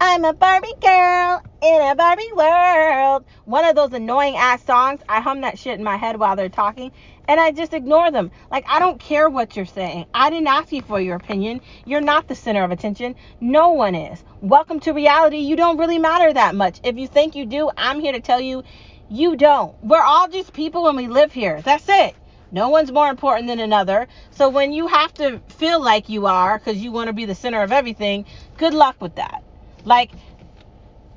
I'm 0.00 0.24
a 0.24 0.32
Barbie 0.32 0.74
girl 0.80 1.40
in 1.62 1.82
a 1.82 1.94
Barbie 1.94 2.32
world. 2.34 3.26
One 3.44 3.64
of 3.64 3.76
those 3.76 3.92
annoying 3.92 4.34
ass 4.34 4.64
songs. 4.64 5.02
I 5.08 5.20
hum 5.20 5.42
that 5.42 5.56
shit 5.56 5.78
in 5.78 5.84
my 5.84 5.96
head 5.96 6.18
while 6.18 6.34
they're 6.34 6.48
talking 6.48 6.90
and 7.28 7.38
I 7.38 7.52
just 7.52 7.74
ignore 7.74 8.10
them. 8.10 8.32
Like, 8.50 8.64
I 8.68 8.80
don't 8.80 8.98
care 8.98 9.30
what 9.30 9.54
you're 9.54 9.66
saying. 9.66 10.06
I 10.12 10.30
didn't 10.30 10.48
ask 10.48 10.72
you 10.72 10.82
for 10.82 11.00
your 11.00 11.14
opinion. 11.14 11.60
You're 11.84 12.00
not 12.00 12.26
the 12.26 12.34
center 12.34 12.64
of 12.64 12.72
attention. 12.72 13.14
No 13.40 13.68
one 13.70 13.94
is. 13.94 14.24
Welcome 14.40 14.80
to 14.80 14.92
reality. 14.92 15.38
You 15.38 15.54
don't 15.54 15.78
really 15.78 15.98
matter 15.98 16.32
that 16.32 16.56
much. 16.56 16.80
If 16.82 16.98
you 16.98 17.06
think 17.06 17.36
you 17.36 17.46
do, 17.46 17.70
I'm 17.76 18.00
here 18.00 18.12
to 18.12 18.20
tell 18.20 18.40
you 18.40 18.64
you 19.08 19.36
don't. 19.36 19.80
We're 19.84 20.02
all 20.02 20.26
just 20.26 20.52
people 20.52 20.82
when 20.82 20.96
we 20.96 21.06
live 21.06 21.32
here. 21.32 21.62
That's 21.62 21.88
it. 21.88 22.16
No 22.54 22.68
one's 22.68 22.92
more 22.92 23.08
important 23.08 23.48
than 23.48 23.58
another. 23.58 24.06
So 24.30 24.48
when 24.48 24.72
you 24.72 24.86
have 24.86 25.12
to 25.14 25.40
feel 25.48 25.82
like 25.82 26.08
you 26.08 26.26
are 26.26 26.56
because 26.56 26.76
you 26.76 26.92
want 26.92 27.08
to 27.08 27.12
be 27.12 27.24
the 27.24 27.34
center 27.34 27.60
of 27.60 27.72
everything, 27.72 28.26
good 28.58 28.72
luck 28.72 28.94
with 29.00 29.16
that. 29.16 29.42
Like, 29.84 30.12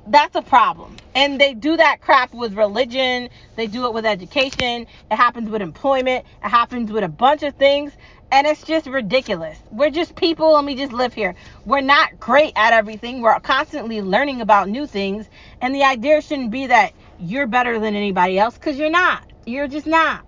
that's 0.08 0.34
a 0.34 0.42
problem. 0.42 0.96
And 1.14 1.40
they 1.40 1.54
do 1.54 1.76
that 1.76 2.00
crap 2.00 2.34
with 2.34 2.54
religion, 2.54 3.28
they 3.54 3.68
do 3.68 3.86
it 3.86 3.94
with 3.94 4.04
education, 4.04 4.88
it 5.12 5.14
happens 5.14 5.48
with 5.48 5.62
employment, 5.62 6.26
it 6.42 6.48
happens 6.48 6.90
with 6.90 7.04
a 7.04 7.08
bunch 7.08 7.44
of 7.44 7.54
things. 7.54 7.92
And 8.32 8.44
it's 8.44 8.64
just 8.64 8.88
ridiculous. 8.88 9.60
We're 9.70 9.90
just 9.90 10.16
people 10.16 10.56
and 10.56 10.66
we 10.66 10.74
just 10.74 10.92
live 10.92 11.14
here. 11.14 11.36
We're 11.64 11.82
not 11.82 12.18
great 12.18 12.52
at 12.56 12.72
everything. 12.72 13.22
We're 13.22 13.38
constantly 13.38 14.02
learning 14.02 14.40
about 14.40 14.68
new 14.68 14.88
things. 14.88 15.28
And 15.60 15.72
the 15.72 15.84
idea 15.84 16.20
shouldn't 16.20 16.50
be 16.50 16.66
that 16.66 16.94
you're 17.20 17.46
better 17.46 17.78
than 17.78 17.94
anybody 17.94 18.40
else 18.40 18.54
because 18.54 18.76
you're 18.76 18.90
not. 18.90 19.22
You're 19.46 19.68
just 19.68 19.86
not. 19.86 20.27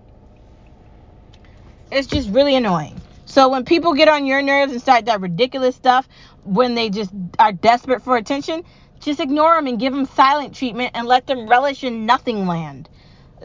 It's 1.91 2.07
just 2.07 2.29
really 2.29 2.55
annoying. 2.55 3.01
So 3.25 3.49
when 3.49 3.65
people 3.65 3.93
get 3.93 4.07
on 4.07 4.25
your 4.25 4.41
nerves 4.41 4.71
and 4.71 4.81
start 4.81 5.05
that 5.05 5.21
ridiculous 5.21 5.75
stuff 5.75 6.07
when 6.43 6.75
they 6.75 6.89
just 6.89 7.11
are 7.39 7.51
desperate 7.51 8.01
for 8.01 8.17
attention, 8.17 8.63
just 8.99 9.19
ignore 9.19 9.55
them 9.55 9.67
and 9.67 9.79
give 9.79 9.93
them 9.93 10.05
silent 10.05 10.55
treatment 10.55 10.91
and 10.93 11.07
let 11.07 11.27
them 11.27 11.47
relish 11.47 11.83
in 11.83 12.05
nothing 12.05 12.47
land. 12.47 12.89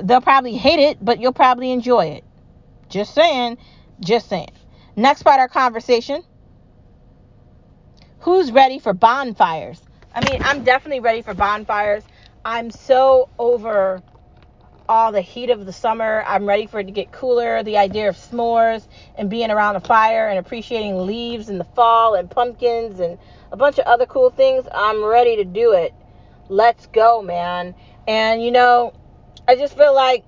They'll 0.03 0.21
probably 0.21 0.57
hate 0.57 0.79
it, 0.79 1.05
but 1.05 1.21
you'll 1.21 1.33
probably 1.33 1.73
enjoy 1.73 2.07
it. 2.07 2.25
Just 2.89 3.15
saying. 3.15 3.59
Just 4.01 4.29
saying. 4.29 4.51
Next 4.95 5.23
part 5.23 5.37
of 5.37 5.41
our 5.41 5.49
conversation. 5.49 6.23
Who's 8.21 8.51
ready 8.53 8.79
for 8.79 8.93
bonfires? 8.93 9.81
I 10.15 10.21
mean, 10.21 10.39
I'm 10.43 10.65
definitely 10.65 11.01
ready 11.01 11.23
for 11.23 11.35
bonfires. 11.35 12.05
I'm 12.45 12.71
so 12.71 13.29
over 13.39 14.03
all 14.89 15.13
the 15.13 15.21
heat 15.21 15.51
of 15.51 15.67
the 15.67 15.73
summer. 15.73 16.25
I'm 16.27 16.47
ready 16.47 16.67
for 16.67 16.81
it 16.81 16.85
to 16.85 16.93
get 16.93 17.13
cooler. 17.13 17.63
The 17.63 17.79
idea 17.79 18.09
of 18.09 18.17
s'mores 18.17 18.87
and 19.17 19.29
being 19.31 19.51
around 19.51 19.77
a 19.77 19.81
fire 19.81 20.29
and 20.29 20.39
appreciating 20.39 21.07
leaves 21.07 21.49
in 21.49 21.59
the 21.59 21.65
fall 21.65 22.15
and 22.15 22.31
pumpkins 22.31 23.01
and 23.01 23.19
a 23.53 23.57
bunch 23.57 23.79
of 23.79 23.87
other 23.87 24.07
cool 24.07 24.31
things. 24.31 24.67
I'm 24.73 25.05
ready 25.05 25.37
to 25.37 25.45
do 25.45 25.73
it. 25.73 25.95
Let's 26.49 26.87
go, 26.87 27.23
man. 27.23 27.75
And 28.07 28.43
you 28.43 28.51
know, 28.51 28.93
I 29.49 29.57
just 29.57 29.77
feel 29.77 29.95
like 29.95 30.25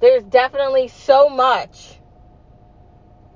there's 0.00 0.24
definitely 0.24 0.88
so 0.88 1.28
much 1.28 1.98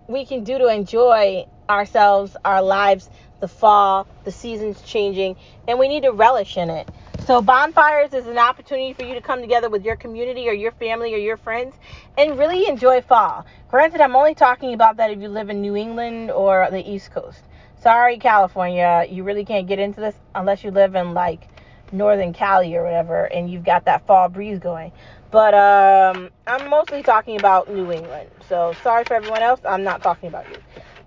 we 0.08 0.24
can 0.24 0.44
do 0.44 0.58
to 0.58 0.68
enjoy 0.68 1.46
ourselves, 1.68 2.36
our 2.44 2.62
lives, 2.62 3.10
the 3.40 3.48
fall, 3.48 4.06
the 4.24 4.32
seasons 4.32 4.80
changing, 4.82 5.36
and 5.68 5.78
we 5.78 5.88
need 5.88 6.04
to 6.04 6.12
relish 6.12 6.56
in 6.56 6.70
it. 6.70 6.88
So, 7.26 7.42
bonfires 7.42 8.14
is 8.14 8.28
an 8.28 8.38
opportunity 8.38 8.92
for 8.92 9.02
you 9.02 9.14
to 9.14 9.20
come 9.20 9.40
together 9.40 9.68
with 9.68 9.84
your 9.84 9.96
community 9.96 10.48
or 10.48 10.52
your 10.52 10.70
family 10.70 11.12
or 11.12 11.16
your 11.16 11.36
friends 11.36 11.74
and 12.16 12.38
really 12.38 12.68
enjoy 12.68 13.00
fall. 13.00 13.44
Granted, 13.68 14.00
I'm 14.00 14.14
only 14.14 14.36
talking 14.36 14.74
about 14.74 14.98
that 14.98 15.10
if 15.10 15.20
you 15.20 15.26
live 15.26 15.50
in 15.50 15.60
New 15.60 15.74
England 15.74 16.30
or 16.30 16.68
the 16.70 16.88
East 16.88 17.10
Coast. 17.10 17.40
Sorry, 17.82 18.18
California, 18.18 19.06
you 19.10 19.24
really 19.24 19.44
can't 19.44 19.66
get 19.66 19.80
into 19.80 20.00
this 20.00 20.14
unless 20.36 20.62
you 20.62 20.70
live 20.70 20.94
in 20.94 21.14
like 21.14 21.48
Northern 21.90 22.32
Cali 22.32 22.76
or 22.76 22.84
whatever 22.84 23.24
and 23.24 23.50
you've 23.50 23.64
got 23.64 23.86
that 23.86 24.06
fall 24.06 24.28
breeze 24.28 24.60
going. 24.60 24.92
But 25.32 25.52
um, 25.52 26.30
I'm 26.46 26.70
mostly 26.70 27.02
talking 27.02 27.36
about 27.38 27.68
New 27.68 27.90
England. 27.90 28.30
So, 28.48 28.72
sorry 28.84 29.02
for 29.02 29.14
everyone 29.14 29.42
else. 29.42 29.58
I'm 29.64 29.82
not 29.82 30.00
talking 30.00 30.28
about 30.28 30.48
you. 30.48 30.58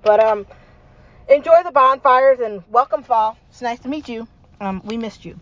But 0.01 0.19
um, 0.19 0.45
enjoy 1.29 1.63
the 1.63 1.71
bonfires 1.71 2.41
and 2.41 2.61
welcome 2.69 3.03
fall. 3.03 3.37
It's 3.49 3.61
nice 3.61 3.79
to 3.79 3.87
meet 3.87 4.09
you. 4.09 4.27
Um, 4.59 4.81
we 4.83 4.97
missed 4.97 5.23
you 5.23 5.39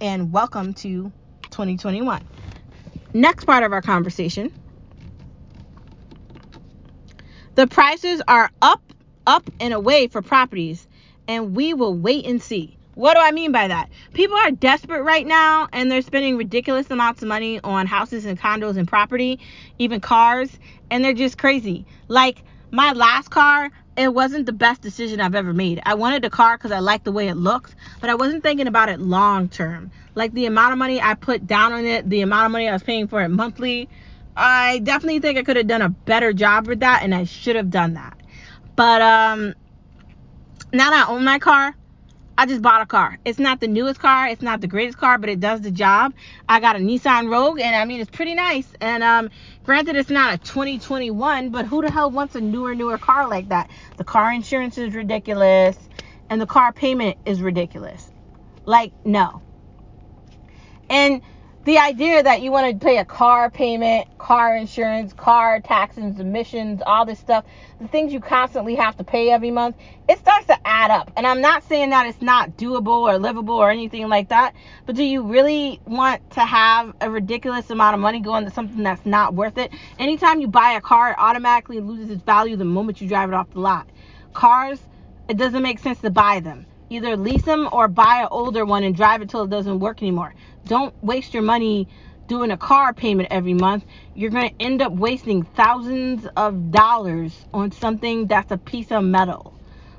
and 0.00 0.32
welcome 0.32 0.72
to 0.72 1.12
2021. 1.50 2.26
Next 3.12 3.44
part 3.44 3.64
of 3.64 3.72
our 3.72 3.82
conversation 3.82 4.52
the 7.54 7.66
prices 7.66 8.22
are 8.26 8.50
up, 8.62 8.80
up 9.26 9.50
and 9.60 9.74
away 9.74 10.06
for 10.06 10.22
properties, 10.22 10.88
and 11.28 11.54
we 11.54 11.74
will 11.74 11.94
wait 11.94 12.24
and 12.24 12.40
see. 12.40 12.78
What 12.94 13.14
do 13.14 13.20
I 13.20 13.32
mean 13.32 13.52
by 13.52 13.68
that? 13.68 13.90
People 14.14 14.36
are 14.36 14.50
desperate 14.50 15.02
right 15.02 15.26
now 15.26 15.68
and 15.72 15.90
they're 15.90 16.02
spending 16.02 16.36
ridiculous 16.36 16.90
amounts 16.90 17.22
of 17.22 17.28
money 17.28 17.60
on 17.62 17.86
houses 17.86 18.24
and 18.24 18.38
condos 18.38 18.76
and 18.76 18.88
property, 18.88 19.40
even 19.78 20.00
cars, 20.00 20.58
and 20.90 21.04
they're 21.04 21.12
just 21.12 21.38
crazy. 21.38 21.86
Like 22.08 22.42
my 22.70 22.92
last 22.92 23.30
car, 23.30 23.70
it 24.00 24.14
wasn't 24.14 24.46
the 24.46 24.52
best 24.52 24.80
decision 24.80 25.20
I've 25.20 25.34
ever 25.34 25.52
made. 25.52 25.80
I 25.84 25.94
wanted 25.94 26.22
the 26.22 26.30
car 26.30 26.56
because 26.56 26.72
I 26.72 26.78
liked 26.78 27.04
the 27.04 27.12
way 27.12 27.28
it 27.28 27.36
looked, 27.36 27.74
but 28.00 28.08
I 28.08 28.14
wasn't 28.14 28.42
thinking 28.42 28.66
about 28.66 28.88
it 28.88 29.00
long 29.00 29.48
term. 29.48 29.90
Like 30.14 30.32
the 30.32 30.46
amount 30.46 30.72
of 30.72 30.78
money 30.78 31.00
I 31.00 31.14
put 31.14 31.46
down 31.46 31.72
on 31.72 31.84
it, 31.84 32.08
the 32.08 32.22
amount 32.22 32.46
of 32.46 32.52
money 32.52 32.68
I 32.68 32.72
was 32.72 32.82
paying 32.82 33.08
for 33.08 33.20
it 33.22 33.28
monthly, 33.28 33.88
I 34.36 34.78
definitely 34.78 35.20
think 35.20 35.38
I 35.38 35.42
could 35.42 35.56
have 35.56 35.66
done 35.66 35.82
a 35.82 35.90
better 35.90 36.32
job 36.32 36.66
with 36.66 36.80
that, 36.80 37.02
and 37.02 37.14
I 37.14 37.24
should 37.24 37.56
have 37.56 37.70
done 37.70 37.94
that. 37.94 38.16
But 38.74 39.02
um, 39.02 39.54
now 40.72 40.90
that 40.90 41.08
I 41.08 41.12
own 41.12 41.24
my 41.24 41.38
car, 41.38 41.74
I 42.38 42.46
just 42.46 42.62
bought 42.62 42.80
a 42.80 42.86
car. 42.86 43.18
It's 43.26 43.38
not 43.38 43.60
the 43.60 43.68
newest 43.68 44.00
car, 44.00 44.28
it's 44.28 44.40
not 44.40 44.62
the 44.62 44.66
greatest 44.66 44.96
car, 44.96 45.18
but 45.18 45.28
it 45.28 45.40
does 45.40 45.60
the 45.60 45.70
job. 45.70 46.14
I 46.48 46.58
got 46.60 46.74
a 46.74 46.78
Nissan 46.78 47.30
Rogue, 47.30 47.60
and 47.60 47.76
I 47.76 47.84
mean 47.84 48.00
it's 48.00 48.10
pretty 48.10 48.34
nice. 48.34 48.66
And 48.80 49.02
um, 49.02 49.28
granted, 49.70 49.94
it's 49.94 50.10
not 50.10 50.34
a 50.34 50.38
2021, 50.38 51.50
but 51.50 51.64
who 51.64 51.80
the 51.80 51.88
hell 51.88 52.10
wants 52.10 52.34
a 52.34 52.40
newer, 52.40 52.74
newer 52.74 52.98
car 52.98 53.28
like 53.28 53.50
that? 53.50 53.70
The 53.98 54.02
car 54.02 54.32
insurance 54.32 54.76
is 54.78 54.96
ridiculous, 54.96 55.78
and 56.28 56.40
the 56.40 56.46
car 56.46 56.72
payment 56.72 57.18
is 57.24 57.40
ridiculous. 57.40 58.10
Like 58.64 58.92
no. 59.04 59.42
And 60.90 61.22
the 61.64 61.76
idea 61.76 62.22
that 62.22 62.40
you 62.40 62.50
want 62.50 62.72
to 62.72 62.84
pay 62.84 62.96
a 62.96 63.04
car 63.04 63.50
payment, 63.50 64.06
car 64.16 64.56
insurance, 64.56 65.12
car 65.12 65.60
taxes, 65.60 66.18
emissions, 66.18 66.80
all 66.86 67.04
this 67.04 67.18
stuff, 67.18 67.44
the 67.78 67.88
things 67.88 68.14
you 68.14 68.20
constantly 68.20 68.74
have 68.76 68.96
to 68.96 69.04
pay 69.04 69.30
every 69.30 69.50
month, 69.50 69.76
it 70.08 70.18
starts 70.18 70.46
to 70.46 70.56
add 70.66 70.90
up. 70.90 71.12
And 71.16 71.26
I'm 71.26 71.42
not 71.42 71.62
saying 71.68 71.90
that 71.90 72.06
it's 72.06 72.22
not 72.22 72.56
doable 72.56 73.02
or 73.02 73.18
livable 73.18 73.56
or 73.56 73.70
anything 73.70 74.08
like 74.08 74.30
that, 74.30 74.54
but 74.86 74.96
do 74.96 75.04
you 75.04 75.22
really 75.22 75.80
want 75.84 76.30
to 76.30 76.40
have 76.40 76.94
a 77.02 77.10
ridiculous 77.10 77.68
amount 77.68 77.92
of 77.94 78.00
money 78.00 78.20
going 78.20 78.46
to 78.46 78.50
something 78.50 78.82
that's 78.82 79.04
not 79.04 79.34
worth 79.34 79.58
it? 79.58 79.70
Anytime 79.98 80.40
you 80.40 80.48
buy 80.48 80.72
a 80.72 80.80
car, 80.80 81.10
it 81.10 81.16
automatically 81.18 81.80
loses 81.80 82.08
its 82.10 82.22
value 82.22 82.56
the 82.56 82.64
moment 82.64 83.02
you 83.02 83.08
drive 83.08 83.28
it 83.28 83.34
off 83.34 83.50
the 83.50 83.60
lot. 83.60 83.86
Cars, 84.32 84.80
it 85.28 85.36
doesn't 85.36 85.62
make 85.62 85.78
sense 85.78 86.00
to 86.00 86.10
buy 86.10 86.40
them. 86.40 86.64
Either 86.88 87.16
lease 87.16 87.42
them 87.42 87.68
or 87.70 87.86
buy 87.86 88.22
an 88.22 88.28
older 88.32 88.64
one 88.64 88.82
and 88.82 88.96
drive 88.96 89.22
it 89.22 89.28
till 89.28 89.44
it 89.44 89.50
doesn't 89.50 89.78
work 89.78 90.02
anymore. 90.02 90.34
Don't 90.66 90.94
waste 91.02 91.34
your 91.34 91.42
money 91.42 91.88
doing 92.28 92.50
a 92.50 92.56
car 92.56 92.94
payment 92.94 93.28
every 93.30 93.54
month. 93.54 93.84
You're 94.14 94.30
going 94.30 94.50
to 94.50 94.64
end 94.64 94.82
up 94.82 94.92
wasting 94.92 95.42
thousands 95.42 96.26
of 96.36 96.70
dollars 96.70 97.44
on 97.52 97.72
something 97.72 98.26
that's 98.26 98.52
a 98.52 98.58
piece 98.58 98.92
of 98.92 99.04
metal. 99.04 99.54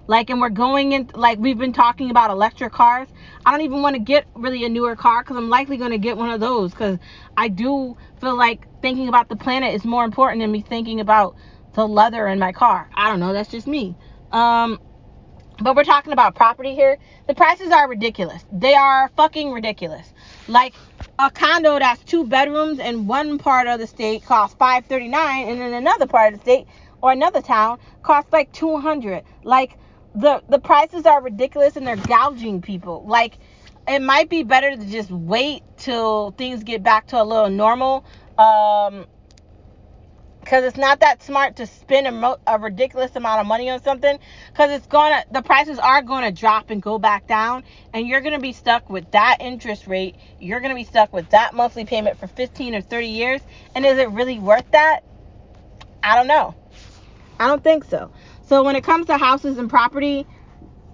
Like, 0.08 0.30
and 0.30 0.41
we're 0.41 0.50
going 0.50 0.94
in, 0.94 1.10
like, 1.13 1.39
we've 1.39 1.58
been 1.58 1.74
talking 1.74 2.10
about 2.10 2.32
electric 2.32 2.74
cars. 2.74 3.08
I 3.46 3.51
don't 3.51 3.62
even 3.62 3.82
want 3.82 3.96
to 3.96 4.01
get 4.01 4.25
really 4.36 4.65
a 4.65 4.70
newer 4.70 4.96
car 4.96 5.24
because 5.24 5.38
I'm 5.38 5.50
likely 5.50 5.77
going 5.77 5.91
to 5.91 5.98
get 5.98 6.18
one 6.18 6.30
of 6.30 6.39
those 6.39 6.72
because 6.72 6.98
I 7.38 7.48
do 7.50 7.98
feel 8.20 8.36
like 8.36 8.65
thinking 8.82 9.08
about 9.08 9.30
the 9.30 9.36
planet 9.36 9.74
is 9.74 9.86
more 9.86 10.03
important 10.03 10.41
than 10.41 10.51
me 10.51 10.62
thinking 10.62 11.00
about 11.00 11.36
the 11.74 11.88
leather 11.88 12.27
in 12.27 12.39
my 12.39 12.51
car. 12.51 12.89
I 12.94 13.10
don't 13.10 13.20
know. 13.20 13.34
That's 13.34 13.50
just 13.50 13.68
me. 13.68 13.96
Um, 14.32 14.80
but 15.62 15.75
we're 15.75 15.84
talking 15.84 16.13
about 16.13 16.36
property 16.36 16.75
here. 16.75 16.98
The 17.27 17.36
prices 17.36 17.72
are 17.72 17.88
ridiculous. 17.88 18.46
They 18.51 18.74
are 18.74 19.10
fucking 19.15 19.51
ridiculous. 19.51 20.11
Like 20.48 20.74
a 21.19 21.29
condo 21.31 21.79
that's 21.79 22.03
two 22.03 22.25
bedrooms 22.25 22.79
in 22.79 23.07
one 23.07 23.38
part 23.38 23.67
of 23.67 23.79
the 23.79 23.88
state 23.88 24.25
costs 24.25 24.55
539 24.57 25.48
and 25.48 25.62
in 25.62 25.74
another 25.74 26.07
part 26.07 26.33
of 26.33 26.39
the 26.39 26.43
state 26.43 26.67
or 27.01 27.12
another 27.12 27.41
town 27.41 27.79
costs 28.03 28.31
like 28.33 28.51
200 28.51 29.24
like 29.43 29.77
the 30.15 30.43
the 30.50 30.60
prices 30.60 31.05
are 31.05 31.21
ridiculous 31.21 31.75
and 31.77 31.88
they're 31.88 31.95
gouging 31.95 32.62
people. 32.62 33.05
Like 33.07 33.38
it 33.88 34.01
might 34.01 34.29
be 34.29 34.43
better 34.43 34.75
to 34.75 34.86
just 34.86 35.12
wait 35.12 35.63
till 35.77 36.31
things 36.31 36.63
get 36.63 36.83
back 36.83 37.07
to 37.07 37.21
a 37.21 37.24
little 37.24 37.50
normal 37.50 38.05
um 38.38 39.05
because 40.51 40.65
it's 40.65 40.77
not 40.77 41.00
that 41.00 41.24
smart 41.24 41.55
to 41.55 41.65
spend 41.65 42.08
a, 42.08 42.12
mo- 42.12 42.38
a, 42.46 42.60
ridiculous 42.60 43.15
amount 43.15 43.39
of 43.39 43.48
money 43.48 43.70
on 43.70 43.81
something 43.81 44.20
because 44.51 44.70
it's 44.70 44.86
gonna 44.86 45.24
the 45.31 45.41
prices 45.41 45.79
are 45.79 46.01
gonna 46.01 46.29
drop 46.29 46.70
and 46.72 46.81
go 46.81 47.00
back 47.00 47.25
down 47.25 47.63
and 47.93 48.05
you're 48.05 48.20
gonna 48.20 48.38
be 48.38 48.51
stuck 48.51 48.89
with 48.89 49.10
that 49.12 49.38
interest 49.39 49.88
rate. 49.88 50.17
You're 50.41 50.60
gonna 50.60 50.75
be 50.75 50.84
stuck 50.84 51.13
with 51.13 51.29
that 51.29 51.53
monthly 51.53 51.86
payment 51.86 52.20
for 52.20 52.27
15 52.27 52.75
or 52.75 52.81
30 52.81 53.08
years 53.08 53.41
and 53.75 53.86
is 53.86 53.98
it 53.98 54.10
really 54.10 54.39
worth 54.39 54.70
that? 54.72 55.03
I 56.03 56.17
don't 56.17 56.27
know. 56.27 56.53
I 57.39 57.48
don't 57.48 57.63
think 57.63 57.86
so. 57.86 58.12
So 58.46 58.62
when 58.65 58.75
it 58.75 58.84
comes 58.84 59.05
to 59.05 59.17
houses 59.17 59.58
and 59.58 59.70
property 59.70 60.27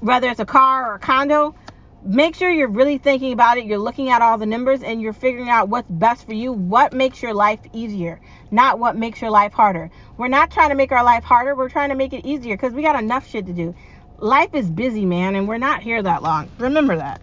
whether 0.02 0.30
it's 0.30 0.40
a 0.40 0.46
car 0.46 0.92
or 0.92 0.96
a 0.96 1.00
condo 1.00 1.56
make 2.04 2.36
sure 2.36 2.50
you're 2.50 2.68
really 2.68 2.98
thinking 2.98 3.34
about 3.34 3.58
it. 3.58 3.66
You're 3.66 3.78
looking 3.78 4.10
at 4.10 4.22
all 4.22 4.38
the 4.38 4.46
numbers 4.46 4.84
and 4.84 5.02
you're 5.02 5.14
figuring 5.14 5.50
out 5.50 5.70
what's 5.70 5.90
best 5.90 6.26
for 6.26 6.34
you, 6.34 6.52
what 6.52 6.94
makes 6.94 7.22
your 7.22 7.34
life 7.34 7.60
easier, 7.74 8.20
not 8.52 8.80
what 8.80 8.96
makes 8.96 9.22
your 9.22 9.32
life 9.32 9.54
harder. 9.54 9.90
We're 10.18 10.28
not 10.28 10.52
trying 10.52 10.70
to 10.70 10.76
make 10.76 10.92
our 10.92 11.04
life 11.04 11.24
harder, 11.24 11.56
we're 11.56 11.70
trying 11.70 11.90
to 11.90 11.96
make 11.96 12.14
it 12.14 12.26
easier 12.26 12.56
because 12.56 12.74
we 12.74 12.82
got 12.82 13.02
enough 13.02 13.28
shit 13.28 13.46
to 13.48 13.54
do. 13.54 13.76
Life 14.20 14.54
is 14.54 14.70
busy, 14.70 15.06
man, 15.06 15.36
and 15.36 15.48
we're 15.48 15.58
not 15.58 15.82
here 15.84 16.02
that 16.02 16.24
long. 16.24 16.50
Remember 16.58 16.96
that. 16.96 17.22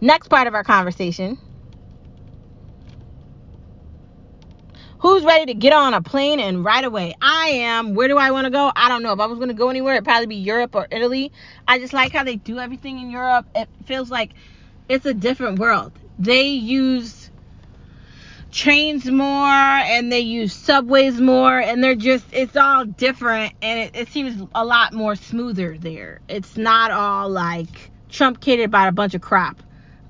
Next 0.00 0.28
part 0.28 0.46
of 0.46 0.54
our 0.54 0.64
conversation 0.64 1.38
Who's 5.00 5.24
ready 5.24 5.46
to 5.46 5.54
get 5.54 5.74
on 5.74 5.92
a 5.92 6.00
plane 6.00 6.40
and 6.40 6.64
right 6.64 6.84
away? 6.84 7.14
I 7.20 7.48
am. 7.48 7.94
Where 7.94 8.08
do 8.08 8.16
I 8.16 8.30
want 8.30 8.46
to 8.46 8.50
go? 8.50 8.72
I 8.74 8.88
don't 8.88 9.02
know. 9.02 9.12
If 9.12 9.20
I 9.20 9.26
was 9.26 9.38
going 9.38 9.48
to 9.48 9.54
go 9.54 9.68
anywhere, 9.68 9.94
it'd 9.94 10.04
probably 10.04 10.26
be 10.26 10.36
Europe 10.36 10.74
or 10.74 10.88
Italy. 10.90 11.32
I 11.68 11.78
just 11.78 11.92
like 11.92 12.12
how 12.12 12.24
they 12.24 12.36
do 12.36 12.58
everything 12.58 12.98
in 12.98 13.10
Europe. 13.10 13.46
It 13.54 13.68
feels 13.84 14.10
like 14.10 14.32
it's 14.88 15.04
a 15.04 15.12
different 15.12 15.58
world. 15.58 15.92
They 16.18 16.44
use 16.48 17.30
trains 18.50 19.04
more 19.04 19.46
and 19.46 20.10
they 20.10 20.20
use 20.20 20.54
subways 20.54 21.20
more 21.20 21.58
and 21.58 21.84
they're 21.84 21.94
just 21.94 22.24
it's 22.32 22.56
all 22.56 22.86
different 22.86 23.52
and 23.60 23.80
it, 23.80 23.90
it 23.94 24.08
seems 24.08 24.42
a 24.54 24.64
lot 24.64 24.94
more 24.94 25.14
smoother 25.14 25.76
there. 25.78 26.20
It's 26.28 26.56
not 26.56 26.90
all 26.90 27.28
like 27.28 27.90
truncated 28.08 28.70
by 28.70 28.86
a 28.86 28.92
bunch 28.92 29.14
of 29.14 29.20
crap. 29.20 29.62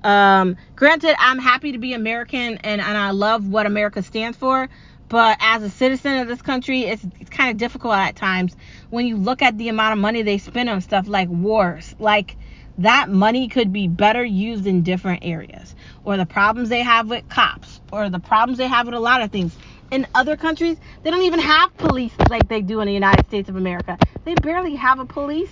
Um, 0.07 0.55
granted, 0.77 1.17
I'm 1.19 1.37
happy 1.37 1.73
to 1.73 1.79
be 1.79 1.91
American 1.91 2.57
and, 2.59 2.79
and 2.79 2.97
I 2.97 3.11
love 3.11 3.49
what 3.49 3.65
America 3.65 4.01
stands 4.01 4.37
for. 4.37 4.69
But 5.09 5.37
as 5.41 5.63
a 5.63 5.69
citizen 5.69 6.19
of 6.19 6.29
this 6.29 6.41
country, 6.41 6.83
it's, 6.83 7.05
it's 7.19 7.29
kind 7.29 7.51
of 7.51 7.57
difficult 7.57 7.95
at 7.95 8.15
times 8.15 8.55
when 8.89 9.05
you 9.05 9.17
look 9.17 9.41
at 9.41 9.57
the 9.57 9.67
amount 9.67 9.93
of 9.93 9.99
money 9.99 10.21
they 10.21 10.37
spend 10.37 10.69
on 10.69 10.79
stuff 10.79 11.07
like 11.07 11.27
wars. 11.27 11.93
Like, 11.99 12.37
that 12.77 13.09
money 13.09 13.49
could 13.49 13.73
be 13.73 13.89
better 13.89 14.23
used 14.23 14.65
in 14.65 14.83
different 14.83 15.25
areas. 15.25 15.75
Or 16.05 16.15
the 16.15 16.25
problems 16.25 16.69
they 16.69 16.83
have 16.83 17.09
with 17.09 17.27
cops. 17.27 17.81
Or 17.91 18.09
the 18.09 18.19
problems 18.19 18.59
they 18.59 18.67
have 18.67 18.85
with 18.85 18.95
a 18.95 18.99
lot 19.01 19.21
of 19.21 19.31
things. 19.31 19.57
In 19.91 20.07
other 20.15 20.37
countries, 20.37 20.77
they 21.03 21.11
don't 21.11 21.23
even 21.23 21.39
have 21.39 21.75
police 21.75 22.13
like 22.29 22.47
they 22.47 22.61
do 22.61 22.79
in 22.79 22.87
the 22.87 22.93
United 22.93 23.25
States 23.27 23.49
of 23.49 23.57
America. 23.57 23.97
They 24.23 24.35
barely 24.35 24.75
have 24.75 24.99
a 24.99 25.05
police 25.05 25.51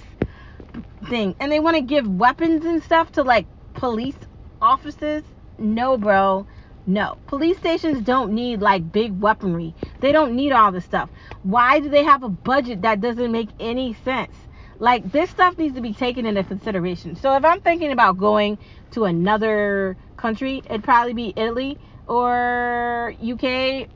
thing. 1.09 1.35
And 1.41 1.51
they 1.51 1.59
want 1.59 1.75
to 1.75 1.81
give 1.81 2.07
weapons 2.07 2.63
and 2.63 2.81
stuff 2.83 3.11
to 3.13 3.23
like 3.23 3.47
police 3.73 4.15
offices, 4.65 5.23
no, 5.57 5.97
bro. 5.97 6.47
No. 6.87 7.17
Police 7.27 7.57
stations 7.57 8.01
don't 8.01 8.33
need 8.33 8.61
like 8.61 8.91
big 8.91 9.19
weaponry. 9.19 9.73
They 10.01 10.11
don't 10.11 10.35
need 10.35 10.51
all 10.51 10.71
this 10.71 10.85
stuff. 10.85 11.09
Why 11.43 11.79
do 11.79 11.89
they 11.89 12.03
have 12.03 12.23
a 12.23 12.29
budget 12.29 12.81
that 12.81 13.01
doesn't 13.01 13.31
make 13.31 13.49
any 13.59 13.95
sense? 14.05 14.35
Like 14.79 15.11
this 15.11 15.29
stuff 15.29 15.57
needs 15.57 15.75
to 15.75 15.81
be 15.81 15.93
taken 15.93 16.25
into 16.25 16.43
consideration. 16.43 17.15
So 17.15 17.35
if 17.35 17.45
I'm 17.45 17.61
thinking 17.61 17.91
about 17.91 18.17
going 18.17 18.57
to 18.91 19.05
another 19.05 19.97
country, 20.17 20.61
it'd 20.65 20.83
probably 20.83 21.13
be 21.13 21.33
Italy 21.35 21.77
or 22.07 23.13
UK, 23.21 23.87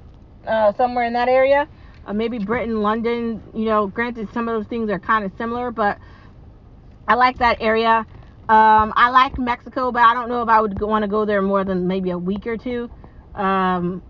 uh, 0.48 0.74
somewhere 0.74 1.06
in 1.06 1.14
that 1.14 1.28
area. 1.28 1.68
Uh, 2.08 2.14
maybe 2.14 2.40
Britain, 2.40 2.82
London. 2.82 3.44
You 3.54 3.66
know, 3.66 3.88
granted, 3.88 4.30
some 4.34 4.48
of 4.48 4.56
those 4.56 4.68
things 4.68 4.90
are 4.90 5.00
kind 5.00 5.26
of 5.26 5.32
similar, 5.38 5.70
but 5.70 6.00
I 7.08 7.16
like 7.16 7.38
that 7.40 7.58
area. 7.60 8.08
Um, 8.50 8.94
I 8.96 9.12
like 9.12 9.38
Mexico, 9.38 9.92
but 9.92 10.02
I 10.02 10.16
don't 10.16 10.28
know 10.28 10.42
if 10.42 10.50
I 10.50 10.60
would 10.60 10.82
want 10.82 11.04
to 11.04 11.08
go 11.08 11.24
there 11.24 11.40
more 11.40 11.64
than 11.64 11.86
maybe 11.88 12.10
a 12.10 12.18
week 12.18 12.48
or 12.48 12.58
two. 12.58 12.90
Um, 13.36 14.02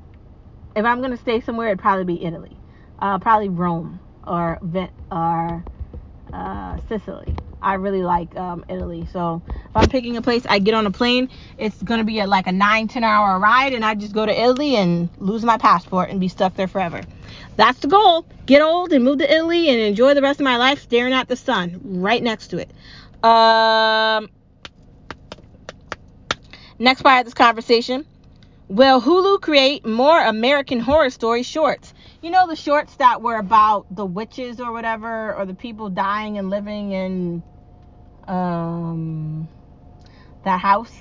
if 0.77 0.85
I'm 0.85 1.01
gonna 1.01 1.17
stay 1.17 1.41
somewhere, 1.41 1.67
it'd 1.67 1.79
probably 1.79 2.05
be 2.05 2.23
Italy, 2.23 2.55
uh, 2.99 3.19
probably 3.19 3.49
Rome 3.49 3.99
or 4.25 4.57
or 5.11 5.65
uh, 6.31 6.77
Sicily. 6.87 7.35
I 7.61 7.73
really 7.73 8.01
like 8.01 8.33
um, 8.37 8.63
Italy, 8.69 9.05
so 9.11 9.41
if 9.45 9.75
I'm 9.75 9.89
picking 9.89 10.15
a 10.15 10.21
place, 10.21 10.45
I 10.47 10.59
get 10.59 10.73
on 10.73 10.85
a 10.85 10.91
plane. 10.91 11.27
It's 11.57 11.83
gonna 11.83 12.05
be 12.05 12.19
a, 12.19 12.27
like 12.27 12.47
a 12.47 12.53
nine, 12.53 12.87
ten 12.87 13.03
hour 13.03 13.37
ride, 13.39 13.73
and 13.73 13.83
I 13.83 13.93
just 13.93 14.13
go 14.13 14.25
to 14.25 14.31
Italy 14.31 14.77
and 14.77 15.09
lose 15.17 15.43
my 15.43 15.57
passport 15.57 16.11
and 16.11 16.17
be 16.17 16.29
stuck 16.29 16.55
there 16.55 16.69
forever. 16.69 17.01
That's 17.57 17.79
the 17.79 17.89
goal. 17.89 18.25
Get 18.45 18.61
old 18.61 18.93
and 18.93 19.03
move 19.03 19.19
to 19.19 19.29
Italy 19.29 19.67
and 19.67 19.81
enjoy 19.81 20.13
the 20.13 20.21
rest 20.21 20.39
of 20.39 20.45
my 20.45 20.55
life 20.55 20.81
staring 20.81 21.11
at 21.11 21.27
the 21.27 21.35
sun 21.35 21.81
right 21.83 22.23
next 22.23 22.47
to 22.47 22.57
it. 22.57 22.71
Um, 23.23 24.29
next 26.77 27.01
part 27.01 27.19
of 27.19 27.25
this 27.25 27.33
conversation. 27.33 28.05
Will 28.69 29.01
Hulu 29.01 29.41
create 29.41 29.85
more 29.85 30.19
American 30.23 30.79
Horror 30.79 31.09
Story 31.09 31.43
shorts? 31.43 31.93
You 32.21 32.29
know 32.29 32.47
the 32.47 32.55
shorts 32.55 32.95
that 32.97 33.21
were 33.21 33.37
about 33.37 33.87
the 33.93 34.05
witches 34.05 34.59
or 34.59 34.71
whatever, 34.71 35.33
or 35.35 35.45
the 35.45 35.55
people 35.55 35.89
dying 35.89 36.37
and 36.37 36.49
living 36.51 36.91
in 36.91 37.43
um, 38.27 39.49
that 40.43 40.59
house. 40.59 40.93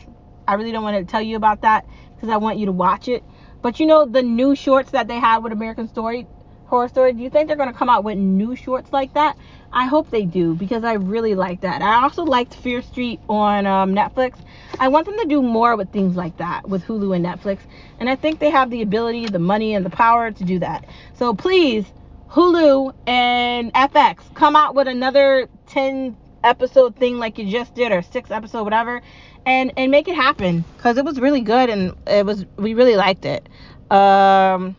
I 0.46 0.54
really 0.54 0.72
don't 0.72 0.82
want 0.82 0.96
to 0.96 1.04
tell 1.04 1.20
you 1.20 1.36
about 1.36 1.60
that 1.60 1.86
because 2.16 2.30
I 2.30 2.38
want 2.38 2.58
you 2.58 2.66
to 2.66 2.72
watch 2.72 3.06
it. 3.06 3.22
But 3.60 3.80
you 3.80 3.86
know 3.86 4.06
the 4.06 4.22
new 4.22 4.56
shorts 4.56 4.92
that 4.92 5.06
they 5.06 5.18
had 5.18 5.38
with 5.38 5.52
American 5.52 5.88
Story 5.88 6.26
Horror 6.68 6.88
Story. 6.88 7.14
Do 7.14 7.22
you 7.22 7.30
think 7.30 7.48
they're 7.48 7.56
gonna 7.56 7.72
come 7.72 7.88
out 7.88 8.04
with 8.04 8.18
new 8.18 8.54
shorts 8.54 8.92
like 8.92 9.14
that? 9.14 9.38
I 9.72 9.86
hope 9.86 10.10
they 10.10 10.24
do 10.24 10.54
because 10.54 10.84
I 10.84 10.94
really 10.94 11.34
like 11.34 11.62
that. 11.62 11.80
I 11.80 12.02
also 12.02 12.24
liked 12.24 12.54
Fear 12.54 12.82
Street 12.82 13.20
on 13.28 13.66
um, 13.66 13.94
Netflix. 13.94 14.34
I 14.78 14.88
want 14.88 15.06
them 15.06 15.16
to 15.18 15.26
do 15.26 15.42
more 15.42 15.76
with 15.76 15.90
things 15.90 16.14
like 16.14 16.36
that 16.36 16.68
with 16.68 16.84
Hulu 16.84 17.16
and 17.16 17.24
Netflix, 17.24 17.60
and 17.98 18.10
I 18.10 18.16
think 18.16 18.38
they 18.38 18.50
have 18.50 18.70
the 18.70 18.82
ability, 18.82 19.26
the 19.26 19.38
money, 19.38 19.74
and 19.74 19.84
the 19.84 19.90
power 19.90 20.30
to 20.30 20.44
do 20.44 20.58
that. 20.58 20.84
So 21.14 21.34
please, 21.34 21.86
Hulu 22.30 22.92
and 23.06 23.72
FX, 23.72 24.34
come 24.34 24.54
out 24.54 24.74
with 24.74 24.88
another 24.88 25.48
10 25.68 26.16
episode 26.44 26.96
thing 26.96 27.18
like 27.18 27.38
you 27.38 27.50
just 27.50 27.74
did, 27.74 27.92
or 27.92 28.02
six 28.02 28.30
episode, 28.30 28.64
whatever, 28.64 29.00
and 29.46 29.72
and 29.78 29.90
make 29.90 30.06
it 30.06 30.16
happen 30.16 30.64
because 30.76 30.98
it 30.98 31.04
was 31.06 31.18
really 31.18 31.40
good 31.40 31.70
and 31.70 31.94
it 32.06 32.26
was 32.26 32.44
we 32.58 32.74
really 32.74 32.96
liked 32.96 33.24
it. 33.24 33.48
Um, 33.90 34.76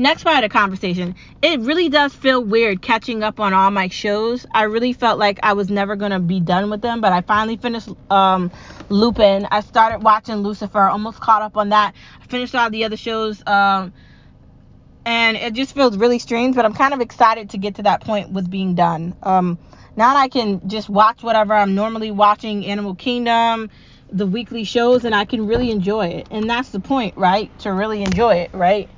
next 0.00 0.24
part 0.24 0.42
of 0.42 0.42
the 0.42 0.48
conversation 0.48 1.14
it 1.42 1.60
really 1.60 1.88
does 1.88 2.14
feel 2.14 2.42
weird 2.42 2.82
catching 2.82 3.22
up 3.22 3.40
on 3.40 3.54
all 3.54 3.70
my 3.70 3.88
shows. 3.88 4.46
I 4.52 4.64
really 4.64 4.92
felt 4.92 5.18
like 5.18 5.38
i 5.42 5.52
was 5.52 5.70
never 5.70 5.96
going 5.96 6.10
to 6.10 6.18
be 6.18 6.40
done 6.40 6.70
with 6.70 6.80
them 6.80 7.00
but 7.00 7.12
i 7.12 7.20
finally 7.20 7.56
finished 7.56 7.88
um 8.10 8.50
lupin. 8.88 9.46
I 9.50 9.60
started 9.60 10.02
watching 10.02 10.36
lucifer 10.36 10.80
almost 10.80 11.20
caught 11.20 11.42
up 11.42 11.56
on 11.56 11.68
that. 11.68 11.94
I 12.20 12.26
finished 12.26 12.54
all 12.54 12.70
the 12.70 12.84
other 12.84 12.96
shows 12.96 13.42
um 13.46 13.92
and 15.04 15.36
it 15.36 15.54
just 15.54 15.74
feels 15.74 15.96
really 15.96 16.18
strange 16.18 16.56
but 16.56 16.64
i'm 16.64 16.74
kind 16.74 16.94
of 16.94 17.00
excited 17.00 17.50
to 17.50 17.58
get 17.58 17.76
to 17.76 17.82
that 17.82 18.00
point 18.02 18.30
with 18.30 18.50
being 18.50 18.74
done. 18.74 19.14
Um 19.22 19.58
now 19.96 20.16
i 20.16 20.28
can 20.28 20.68
just 20.68 20.88
watch 20.88 21.22
whatever 21.22 21.52
i'm 21.52 21.74
normally 21.74 22.10
watching 22.10 22.64
animal 22.64 22.94
kingdom 22.94 23.70
the 24.12 24.26
weekly 24.26 24.64
shows 24.64 25.04
and 25.04 25.14
i 25.14 25.24
can 25.24 25.46
really 25.46 25.70
enjoy 25.70 26.06
it. 26.06 26.28
And 26.30 26.48
that's 26.48 26.70
the 26.70 26.80
point 26.80 27.16
right? 27.16 27.56
To 27.60 27.72
really 27.72 28.02
enjoy 28.02 28.36
it 28.36 28.50
right 28.54 28.88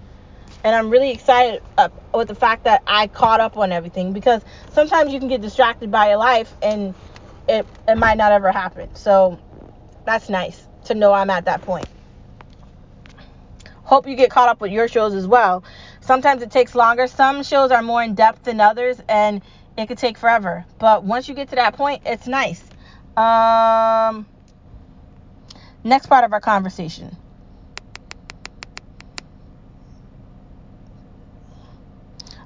and 0.64 0.74
I'm 0.74 0.90
really 0.90 1.10
excited 1.10 1.62
uh, 1.76 1.88
with 2.14 2.28
the 2.28 2.34
fact 2.34 2.64
that 2.64 2.82
I 2.86 3.08
caught 3.08 3.40
up 3.40 3.56
on 3.56 3.72
everything 3.72 4.12
because 4.12 4.42
sometimes 4.72 5.12
you 5.12 5.18
can 5.18 5.28
get 5.28 5.40
distracted 5.40 5.90
by 5.90 6.08
your 6.08 6.18
life 6.18 6.54
and 6.62 6.94
it 7.48 7.66
it 7.88 7.96
might 7.96 8.16
not 8.16 8.32
ever 8.32 8.52
happen. 8.52 8.94
So 8.94 9.38
that's 10.04 10.28
nice 10.28 10.66
to 10.84 10.94
know 10.94 11.12
I'm 11.12 11.30
at 11.30 11.46
that 11.46 11.62
point. 11.62 11.86
Hope 13.84 14.06
you 14.06 14.16
get 14.16 14.30
caught 14.30 14.48
up 14.48 14.60
with 14.60 14.72
your 14.72 14.88
shows 14.88 15.14
as 15.14 15.26
well. 15.26 15.64
Sometimes 16.00 16.42
it 16.42 16.50
takes 16.50 16.74
longer. 16.74 17.06
Some 17.06 17.42
shows 17.42 17.70
are 17.70 17.82
more 17.82 18.02
in 18.02 18.14
depth 18.14 18.44
than 18.44 18.60
others 18.60 19.00
and 19.08 19.42
it 19.76 19.86
could 19.86 19.98
take 19.98 20.16
forever. 20.16 20.64
But 20.78 21.04
once 21.04 21.28
you 21.28 21.34
get 21.34 21.48
to 21.50 21.56
that 21.56 21.76
point, 21.76 22.02
it's 22.06 22.26
nice. 22.26 22.62
Um 23.16 24.26
next 25.84 26.06
part 26.06 26.24
of 26.24 26.32
our 26.32 26.40
conversation. 26.40 27.16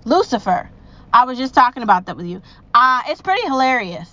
Lucifer. 0.06 0.70
I 1.12 1.24
was 1.24 1.36
just 1.36 1.52
talking 1.52 1.82
about 1.82 2.06
that 2.06 2.16
with 2.16 2.26
you. 2.26 2.40
Uh, 2.72 3.02
it's 3.08 3.20
pretty 3.20 3.42
hilarious. 3.42 4.08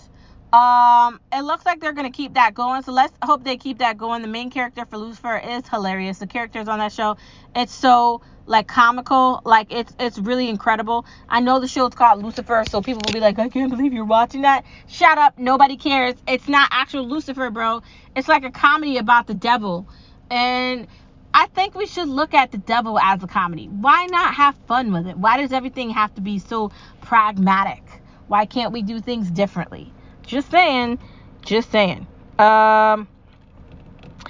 Um, 0.51 1.19
it 1.31 1.41
looks 1.41 1.65
like 1.65 1.79
they're 1.79 1.93
gonna 1.93 2.11
keep 2.11 2.33
that 2.33 2.53
going, 2.53 2.81
so 2.83 2.91
let's 2.91 3.13
hope 3.23 3.43
they 3.43 3.57
keep 3.57 3.77
that 3.77 3.97
going. 3.97 4.21
The 4.23 4.27
main 4.27 4.49
character 4.49 4.85
for 4.85 4.97
Lucifer 4.97 5.37
is 5.37 5.67
hilarious. 5.67 6.17
The 6.19 6.27
characters 6.27 6.67
on 6.67 6.79
that 6.79 6.91
show, 6.91 7.17
it's 7.55 7.73
so 7.73 8.21
like 8.45 8.67
comical, 8.67 9.41
like 9.45 9.71
it's 9.71 9.95
it's 9.99 10.17
really 10.17 10.49
incredible. 10.49 11.05
I 11.29 11.39
know 11.41 11.59
the 11.59 11.67
show 11.67 11.87
is 11.87 11.95
called 11.95 12.23
Lucifer, 12.23 12.63
so 12.67 12.81
people 12.81 13.01
will 13.05 13.13
be 13.13 13.19
like, 13.19 13.39
I 13.39 13.49
can't 13.49 13.69
believe 13.71 13.93
you're 13.93 14.05
watching 14.05 14.41
that. 14.41 14.65
Shut 14.87 15.17
up, 15.17 15.37
nobody 15.37 15.77
cares. 15.77 16.15
It's 16.27 16.47
not 16.47 16.69
actual 16.71 17.07
Lucifer, 17.07 17.49
bro. 17.51 17.81
It's 18.15 18.27
like 18.27 18.43
a 18.43 18.51
comedy 18.51 18.97
about 18.97 19.27
the 19.27 19.35
devil, 19.35 19.87
and 20.29 20.87
I 21.33 21.47
think 21.47 21.73
we 21.73 21.87
should 21.87 22.07
look 22.07 22.33
at 22.33 22.51
the 22.51 22.59
devil 22.59 22.99
as 22.99 23.23
a 23.23 23.27
comedy. 23.27 23.67
Why 23.67 24.05
not 24.05 24.35
have 24.35 24.55
fun 24.67 24.93
with 24.93 25.07
it? 25.07 25.17
Why 25.17 25.37
does 25.37 25.51
everything 25.51 25.89
have 25.89 26.13
to 26.15 26.21
be 26.21 26.37
so 26.39 26.71
pragmatic? 27.01 27.83
Why 28.27 28.45
can't 28.45 28.71
we 28.71 28.83
do 28.83 28.99
things 28.99 29.31
differently? 29.31 29.91
Just 30.21 30.51
saying. 30.51 30.99
Just 31.41 31.71
saying. 31.71 32.07
Um, 32.37 33.07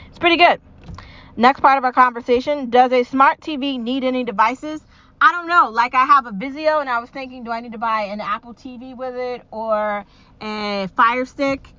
it's 0.08 0.20
pretty 0.20 0.38
good. 0.38 0.62
Next 1.36 1.62
part 1.62 1.80
of 1.80 1.84
our 1.84 1.94
conversation 1.94 2.70
Does 2.70 2.92
a 2.92 3.04
smart 3.04 3.42
TV 3.42 3.80
need 3.80 4.04
any 4.04 4.24
devices? 4.24 4.82
I 5.20 5.32
don't 5.32 5.48
know. 5.48 5.70
Like, 5.70 5.96
I 5.96 6.06
have 6.06 6.26
a 6.26 6.32
Vizio, 6.32 6.82
and 6.82 6.90
I 6.90 7.00
was 7.00 7.10
thinking, 7.10 7.46
do 7.46 7.52
I 7.52 7.62
need 7.62 7.72
to 7.72 7.78
buy 7.78 8.04
an 8.04 8.20
Apple 8.20 8.54
TV 8.54 8.96
with 8.96 9.16
it 9.16 9.42
or 9.52 10.06
a 10.42 10.90
Fire 10.98 11.26
Stick? 11.26 11.70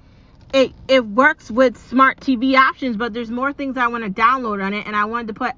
It, 0.55 0.73
it 0.87 1.05
works 1.05 1.51
with 1.51 1.77
smart 1.77 2.21
TV 2.21 2.57
options, 2.57 2.97
but 2.97 3.13
there's 3.13 3.31
more 3.31 3.53
things 3.53 3.77
I 3.77 3.89
want 3.89 4.05
to 4.05 4.11
download 4.11 4.65
on 4.65 4.73
it, 4.73 4.87
and 4.87 4.95
I 4.95 5.05
wanted 5.05 5.29
to 5.29 5.35
put 5.35 5.51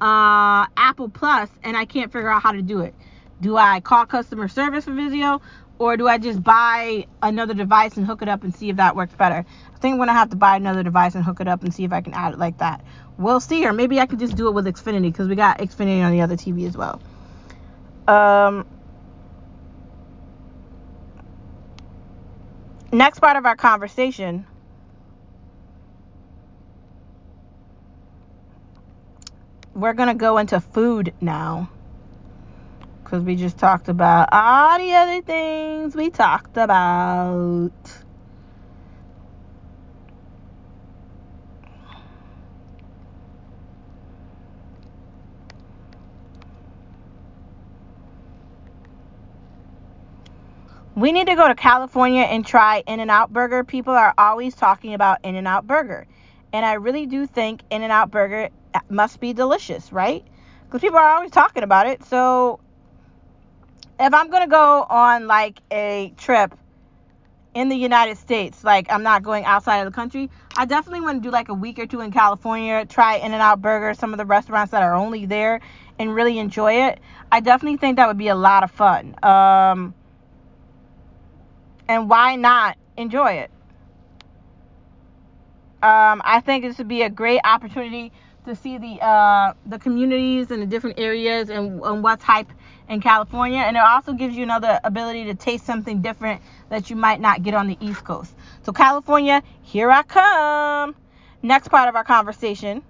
uh, 0.00 0.66
Apple 0.76 1.08
Plus, 1.08 1.50
and 1.64 1.76
I 1.76 1.84
can't 1.84 2.12
figure 2.12 2.30
out 2.30 2.40
how 2.40 2.52
to 2.52 2.62
do 2.62 2.80
it. 2.80 2.94
Do 3.40 3.56
I 3.56 3.80
call 3.80 4.06
customer 4.06 4.46
service 4.46 4.84
for 4.84 4.92
Vizio 4.92 5.40
or 5.78 5.96
do 5.96 6.08
I 6.08 6.18
just 6.18 6.42
buy 6.42 7.06
another 7.22 7.54
device 7.54 7.96
and 7.96 8.04
hook 8.04 8.22
it 8.22 8.28
up 8.28 8.42
and 8.42 8.54
see 8.54 8.68
if 8.68 8.76
that 8.76 8.96
works 8.96 9.14
better? 9.14 9.44
I 9.74 9.78
think 9.78 9.92
I'm 9.92 9.98
gonna 9.98 10.12
have 10.12 10.30
to 10.30 10.36
buy 10.36 10.56
another 10.56 10.82
device 10.82 11.14
and 11.14 11.24
hook 11.24 11.40
it 11.40 11.48
up 11.48 11.62
and 11.62 11.72
see 11.72 11.84
if 11.84 11.92
I 11.92 12.00
can 12.00 12.14
add 12.14 12.34
it 12.34 12.38
like 12.38 12.58
that. 12.58 12.84
We'll 13.16 13.40
see, 13.40 13.64
or 13.66 13.72
maybe 13.72 14.00
I 14.00 14.06
could 14.06 14.18
just 14.18 14.36
do 14.36 14.48
it 14.48 14.52
with 14.52 14.66
Xfinity 14.66 15.02
because 15.02 15.28
we 15.28 15.36
got 15.36 15.58
Xfinity 15.58 16.02
on 16.02 16.12
the 16.12 16.20
other 16.20 16.36
TV 16.36 16.66
as 16.66 16.76
well. 16.76 17.00
Um, 18.08 18.66
next 22.92 23.20
part 23.20 23.36
of 23.36 23.46
our 23.46 23.56
conversation. 23.56 24.46
We're 29.74 29.94
gonna 29.94 30.14
go 30.14 30.38
into 30.38 30.60
food 30.60 31.14
now 31.20 31.70
because 33.04 33.22
we 33.24 33.36
just 33.36 33.58
talked 33.58 33.88
about 33.88 34.28
all 34.32 34.78
the 34.78 34.92
other 34.94 35.22
things 35.22 35.96
we 35.96 36.10
talked 36.10 36.56
about. 36.58 37.72
We 50.98 51.12
need 51.12 51.28
to 51.28 51.36
go 51.36 51.46
to 51.46 51.54
California 51.54 52.22
and 52.22 52.44
try 52.44 52.82
In 52.88 52.98
N 52.98 53.08
Out 53.08 53.32
Burger. 53.32 53.62
People 53.62 53.94
are 53.94 54.12
always 54.18 54.56
talking 54.56 54.94
about 54.94 55.20
In 55.22 55.36
N 55.36 55.46
Out 55.46 55.64
Burger. 55.64 56.08
And 56.52 56.66
I 56.66 56.72
really 56.72 57.06
do 57.06 57.24
think 57.24 57.62
In 57.70 57.82
N 57.82 57.92
Out 57.92 58.10
Burger 58.10 58.48
must 58.90 59.20
be 59.20 59.32
delicious, 59.32 59.92
right? 59.92 60.24
Because 60.64 60.80
people 60.80 60.98
are 60.98 61.14
always 61.14 61.30
talking 61.30 61.62
about 61.62 61.86
it. 61.86 62.02
So 62.02 62.58
if 64.00 64.12
I'm 64.12 64.28
gonna 64.28 64.48
go 64.48 64.84
on 64.90 65.28
like 65.28 65.60
a 65.70 66.12
trip 66.16 66.58
in 67.54 67.68
the 67.68 67.76
United 67.76 68.18
States, 68.18 68.64
like 68.64 68.90
I'm 68.90 69.04
not 69.04 69.22
going 69.22 69.44
outside 69.44 69.78
of 69.78 69.84
the 69.84 69.94
country, 69.94 70.28
I 70.56 70.64
definitely 70.64 71.02
want 71.02 71.22
to 71.22 71.28
do 71.28 71.30
like 71.30 71.48
a 71.48 71.54
week 71.54 71.78
or 71.78 71.86
two 71.86 72.00
in 72.00 72.10
California, 72.10 72.84
try 72.84 73.18
In 73.18 73.32
and 73.32 73.40
Out 73.40 73.62
Burger, 73.62 73.94
some 73.94 74.12
of 74.12 74.18
the 74.18 74.26
restaurants 74.26 74.72
that 74.72 74.82
are 74.82 74.96
only 74.96 75.26
there, 75.26 75.60
and 75.96 76.12
really 76.12 76.40
enjoy 76.40 76.88
it. 76.88 76.98
I 77.30 77.38
definitely 77.38 77.76
think 77.76 77.98
that 77.98 78.08
would 78.08 78.18
be 78.18 78.28
a 78.28 78.34
lot 78.34 78.64
of 78.64 78.72
fun. 78.72 79.14
Um, 79.22 79.94
and 81.88 82.08
why 82.08 82.36
not 82.36 82.76
enjoy 82.96 83.32
it? 83.32 83.50
Um, 85.82 86.22
I 86.24 86.40
think 86.44 86.64
this 86.64 86.78
would 86.78 86.88
be 86.88 87.02
a 87.02 87.10
great 87.10 87.40
opportunity 87.44 88.12
to 88.46 88.56
see 88.56 88.78
the 88.78 89.00
uh, 89.04 89.54
the 89.66 89.78
communities 89.78 90.50
and 90.50 90.62
the 90.62 90.66
different 90.66 90.98
areas 90.98 91.50
and, 91.50 91.80
and 91.82 92.02
what's 92.02 92.24
hype 92.24 92.50
in 92.88 93.00
California. 93.00 93.60
And 93.60 93.76
it 93.76 93.82
also 93.82 94.12
gives 94.12 94.36
you 94.36 94.42
another 94.42 94.80
ability 94.84 95.26
to 95.26 95.34
taste 95.34 95.64
something 95.64 96.02
different 96.02 96.42
that 96.68 96.90
you 96.90 96.96
might 96.96 97.20
not 97.20 97.42
get 97.42 97.54
on 97.54 97.68
the 97.68 97.76
East 97.80 98.04
Coast. 98.04 98.34
So, 98.62 98.72
California, 98.72 99.42
here 99.62 99.90
I 99.90 100.02
come. 100.02 100.96
Next 101.42 101.68
part 101.68 101.88
of 101.88 101.94
our 101.94 102.04
conversation. 102.04 102.82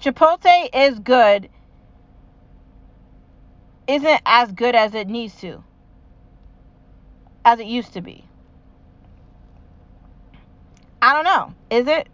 Chipotle 0.00 0.68
is 0.74 0.98
good 0.98 1.48
isn't 3.86 4.20
as 4.26 4.52
good 4.52 4.74
as 4.74 4.94
it 4.94 5.08
needs 5.08 5.34
to, 5.40 5.62
as 7.44 7.60
it 7.60 7.66
used 7.66 7.92
to 7.92 8.00
be. 8.00 8.24
I 11.00 11.12
don't 11.12 11.24
know. 11.24 11.54
Is 11.70 11.86
it? 11.86 12.08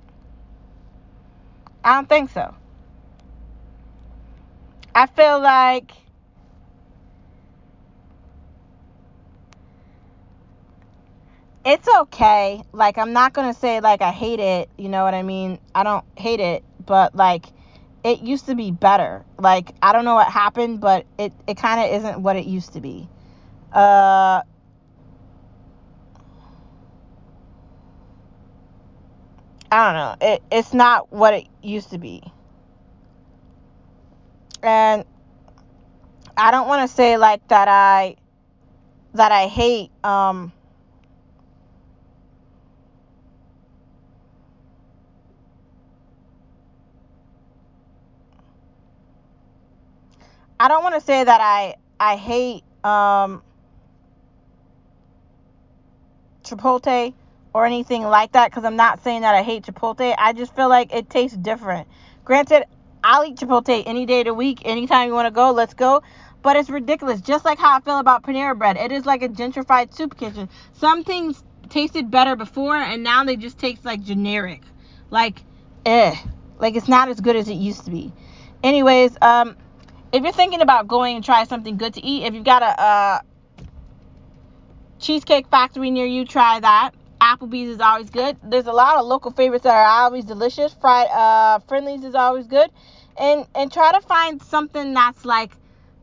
I 1.84 1.94
don't 1.94 2.08
think 2.08 2.30
so. 2.30 2.54
I 4.94 5.06
feel 5.06 5.40
like 5.40 5.92
it's 11.64 11.88
okay. 12.00 12.62
Like, 12.72 12.98
I'm 12.98 13.12
not 13.12 13.32
going 13.32 13.52
to 13.52 13.58
say, 13.58 13.80
like, 13.80 14.02
I 14.02 14.10
hate 14.10 14.40
it. 14.40 14.68
You 14.76 14.88
know 14.88 15.04
what 15.04 15.14
I 15.14 15.22
mean? 15.22 15.58
I 15.74 15.82
don't 15.82 16.04
hate 16.18 16.40
it, 16.40 16.62
but, 16.84 17.14
like, 17.14 17.46
it 18.04 18.20
used 18.20 18.46
to 18.46 18.54
be 18.54 18.70
better. 18.70 19.24
Like 19.38 19.74
I 19.82 19.92
don't 19.92 20.04
know 20.04 20.14
what 20.14 20.28
happened, 20.28 20.80
but 20.80 21.06
it 21.18 21.32
it 21.46 21.56
kind 21.56 21.80
of 21.80 22.00
isn't 22.00 22.22
what 22.22 22.36
it 22.36 22.46
used 22.46 22.72
to 22.74 22.80
be. 22.80 23.08
Uh 23.72 24.42
I 29.70 29.86
don't 29.86 29.94
know. 29.94 30.16
It 30.34 30.42
it's 30.50 30.74
not 30.74 31.12
what 31.12 31.34
it 31.34 31.46
used 31.62 31.90
to 31.90 31.98
be. 31.98 32.22
And 34.62 35.04
I 36.36 36.50
don't 36.50 36.68
want 36.68 36.88
to 36.88 36.94
say 36.94 37.16
like 37.16 37.46
that 37.48 37.68
I 37.68 38.16
that 39.14 39.32
I 39.32 39.46
hate 39.48 39.90
um 40.04 40.52
I 50.62 50.68
don't 50.68 50.84
want 50.84 50.94
to 50.94 51.00
say 51.00 51.24
that 51.24 51.40
I 51.40 51.74
I 51.98 52.14
hate 52.14 52.62
um, 52.84 53.42
Chipotle 56.44 57.14
or 57.52 57.66
anything 57.66 58.04
like 58.04 58.30
that 58.30 58.52
because 58.52 58.64
I'm 58.64 58.76
not 58.76 59.02
saying 59.02 59.22
that 59.22 59.34
I 59.34 59.42
hate 59.42 59.64
Chipotle. 59.64 60.14
I 60.16 60.32
just 60.32 60.54
feel 60.54 60.68
like 60.68 60.94
it 60.94 61.10
tastes 61.10 61.36
different. 61.36 61.88
Granted, 62.24 62.66
I'll 63.02 63.24
eat 63.24 63.38
Chipotle 63.38 63.82
any 63.86 64.06
day 64.06 64.20
of 64.20 64.26
the 64.26 64.34
week. 64.34 64.62
Anytime 64.64 65.08
you 65.08 65.14
want 65.14 65.26
to 65.26 65.32
go, 65.32 65.50
let's 65.50 65.74
go. 65.74 66.04
But 66.42 66.54
it's 66.54 66.70
ridiculous. 66.70 67.20
Just 67.20 67.44
like 67.44 67.58
how 67.58 67.76
I 67.76 67.80
feel 67.80 67.98
about 67.98 68.22
Panera 68.22 68.56
Bread. 68.56 68.76
It 68.76 68.92
is 68.92 69.04
like 69.04 69.22
a 69.22 69.28
gentrified 69.28 69.92
soup 69.92 70.16
kitchen. 70.16 70.48
Some 70.74 71.02
things 71.02 71.42
tasted 71.70 72.08
better 72.08 72.36
before 72.36 72.76
and 72.76 73.02
now 73.02 73.24
they 73.24 73.34
just 73.34 73.58
taste 73.58 73.84
like 73.84 74.00
generic. 74.04 74.62
Like, 75.10 75.42
eh. 75.86 76.14
Like 76.60 76.76
it's 76.76 76.86
not 76.86 77.08
as 77.08 77.20
good 77.20 77.34
as 77.34 77.48
it 77.48 77.54
used 77.54 77.84
to 77.86 77.90
be. 77.90 78.12
Anyways, 78.62 79.16
um, 79.20 79.56
if 80.12 80.22
you're 80.22 80.32
thinking 80.32 80.60
about 80.60 80.86
going 80.88 81.16
and 81.16 81.24
try 81.24 81.44
something 81.44 81.76
good 81.76 81.94
to 81.94 82.04
eat, 82.04 82.24
if 82.24 82.34
you've 82.34 82.44
got 82.44 82.62
a, 82.62 83.24
cheesecake 85.00 85.48
factory 85.48 85.90
near 85.90 86.06
you, 86.06 86.24
try 86.24 86.60
that. 86.60 86.92
Applebee's 87.20 87.68
is 87.68 87.80
always 87.80 88.10
good. 88.10 88.36
There's 88.42 88.66
a 88.66 88.72
lot 88.72 88.96
of 88.96 89.06
local 89.06 89.30
favorites 89.30 89.64
that 89.64 89.74
are 89.74 90.02
always 90.04 90.24
delicious. 90.24 90.74
Fried 90.74 91.08
uh, 91.08 91.60
Friendly's 91.60 92.04
is 92.04 92.14
always 92.14 92.46
good, 92.46 92.70
and 93.16 93.46
and 93.54 93.72
try 93.72 93.92
to 93.92 94.00
find 94.00 94.42
something 94.42 94.92
that's 94.92 95.24
like 95.24 95.52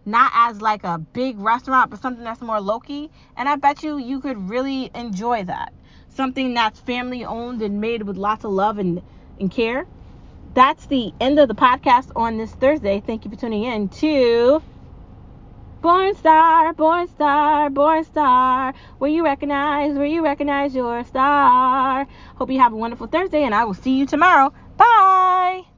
not 0.06 0.32
as 0.34 0.62
like 0.62 0.84
a 0.86 0.98
big 0.98 1.38
restaurant, 1.40 1.92
but 1.92 2.02
something 2.02 2.24
that's 2.24 2.42
more 2.42 2.62
low 2.62 2.80
key. 2.80 3.10
And 3.36 3.50
I 3.50 3.58
bet 3.58 3.84
you 3.84 3.98
you 3.98 4.22
could 4.22 4.50
really 4.50 4.92
enjoy 4.96 5.44
that. 5.44 5.74
Something 6.08 6.54
that's 6.54 6.80
family 6.80 7.26
owned 7.26 7.62
and 7.62 7.82
made 7.82 8.04
with 8.04 8.16
lots 8.16 8.46
of 8.46 8.52
love 8.52 8.80
and 8.80 9.02
and 9.40 9.52
care 9.52 9.86
that's 10.54 10.86
the 10.88 11.14
end 11.20 11.40
of 11.40 11.48
the 11.48 11.56
podcast 11.56 12.12
on 12.16 12.38
this 12.38 12.52
Thursday. 12.52 13.02
Thank 13.06 13.26
you 13.26 13.32
for 13.32 13.38
tuning 13.38 13.64
in 13.64 13.90
to 13.90 14.62
Born 15.82 16.14
star, 16.16 16.74
born 16.74 17.08
star, 17.08 17.70
born 17.70 18.04
star. 18.04 18.74
Where 18.98 19.10
you 19.10 19.24
recognize, 19.24 19.96
where 19.96 20.06
you 20.06 20.22
recognize 20.22 20.76
your 20.76 21.06
star. 21.06 22.06
Hope 22.36 22.52
you 22.52 22.60
have 22.60 22.74
a 22.74 22.76
wonderful 22.76 23.08
Thursday, 23.08 23.44
and 23.44 23.56
I 23.56 23.64
will 23.64 23.74
see 23.74 23.98
you 23.98 24.06
tomorrow. 24.06 24.52
Bye. 24.76 25.69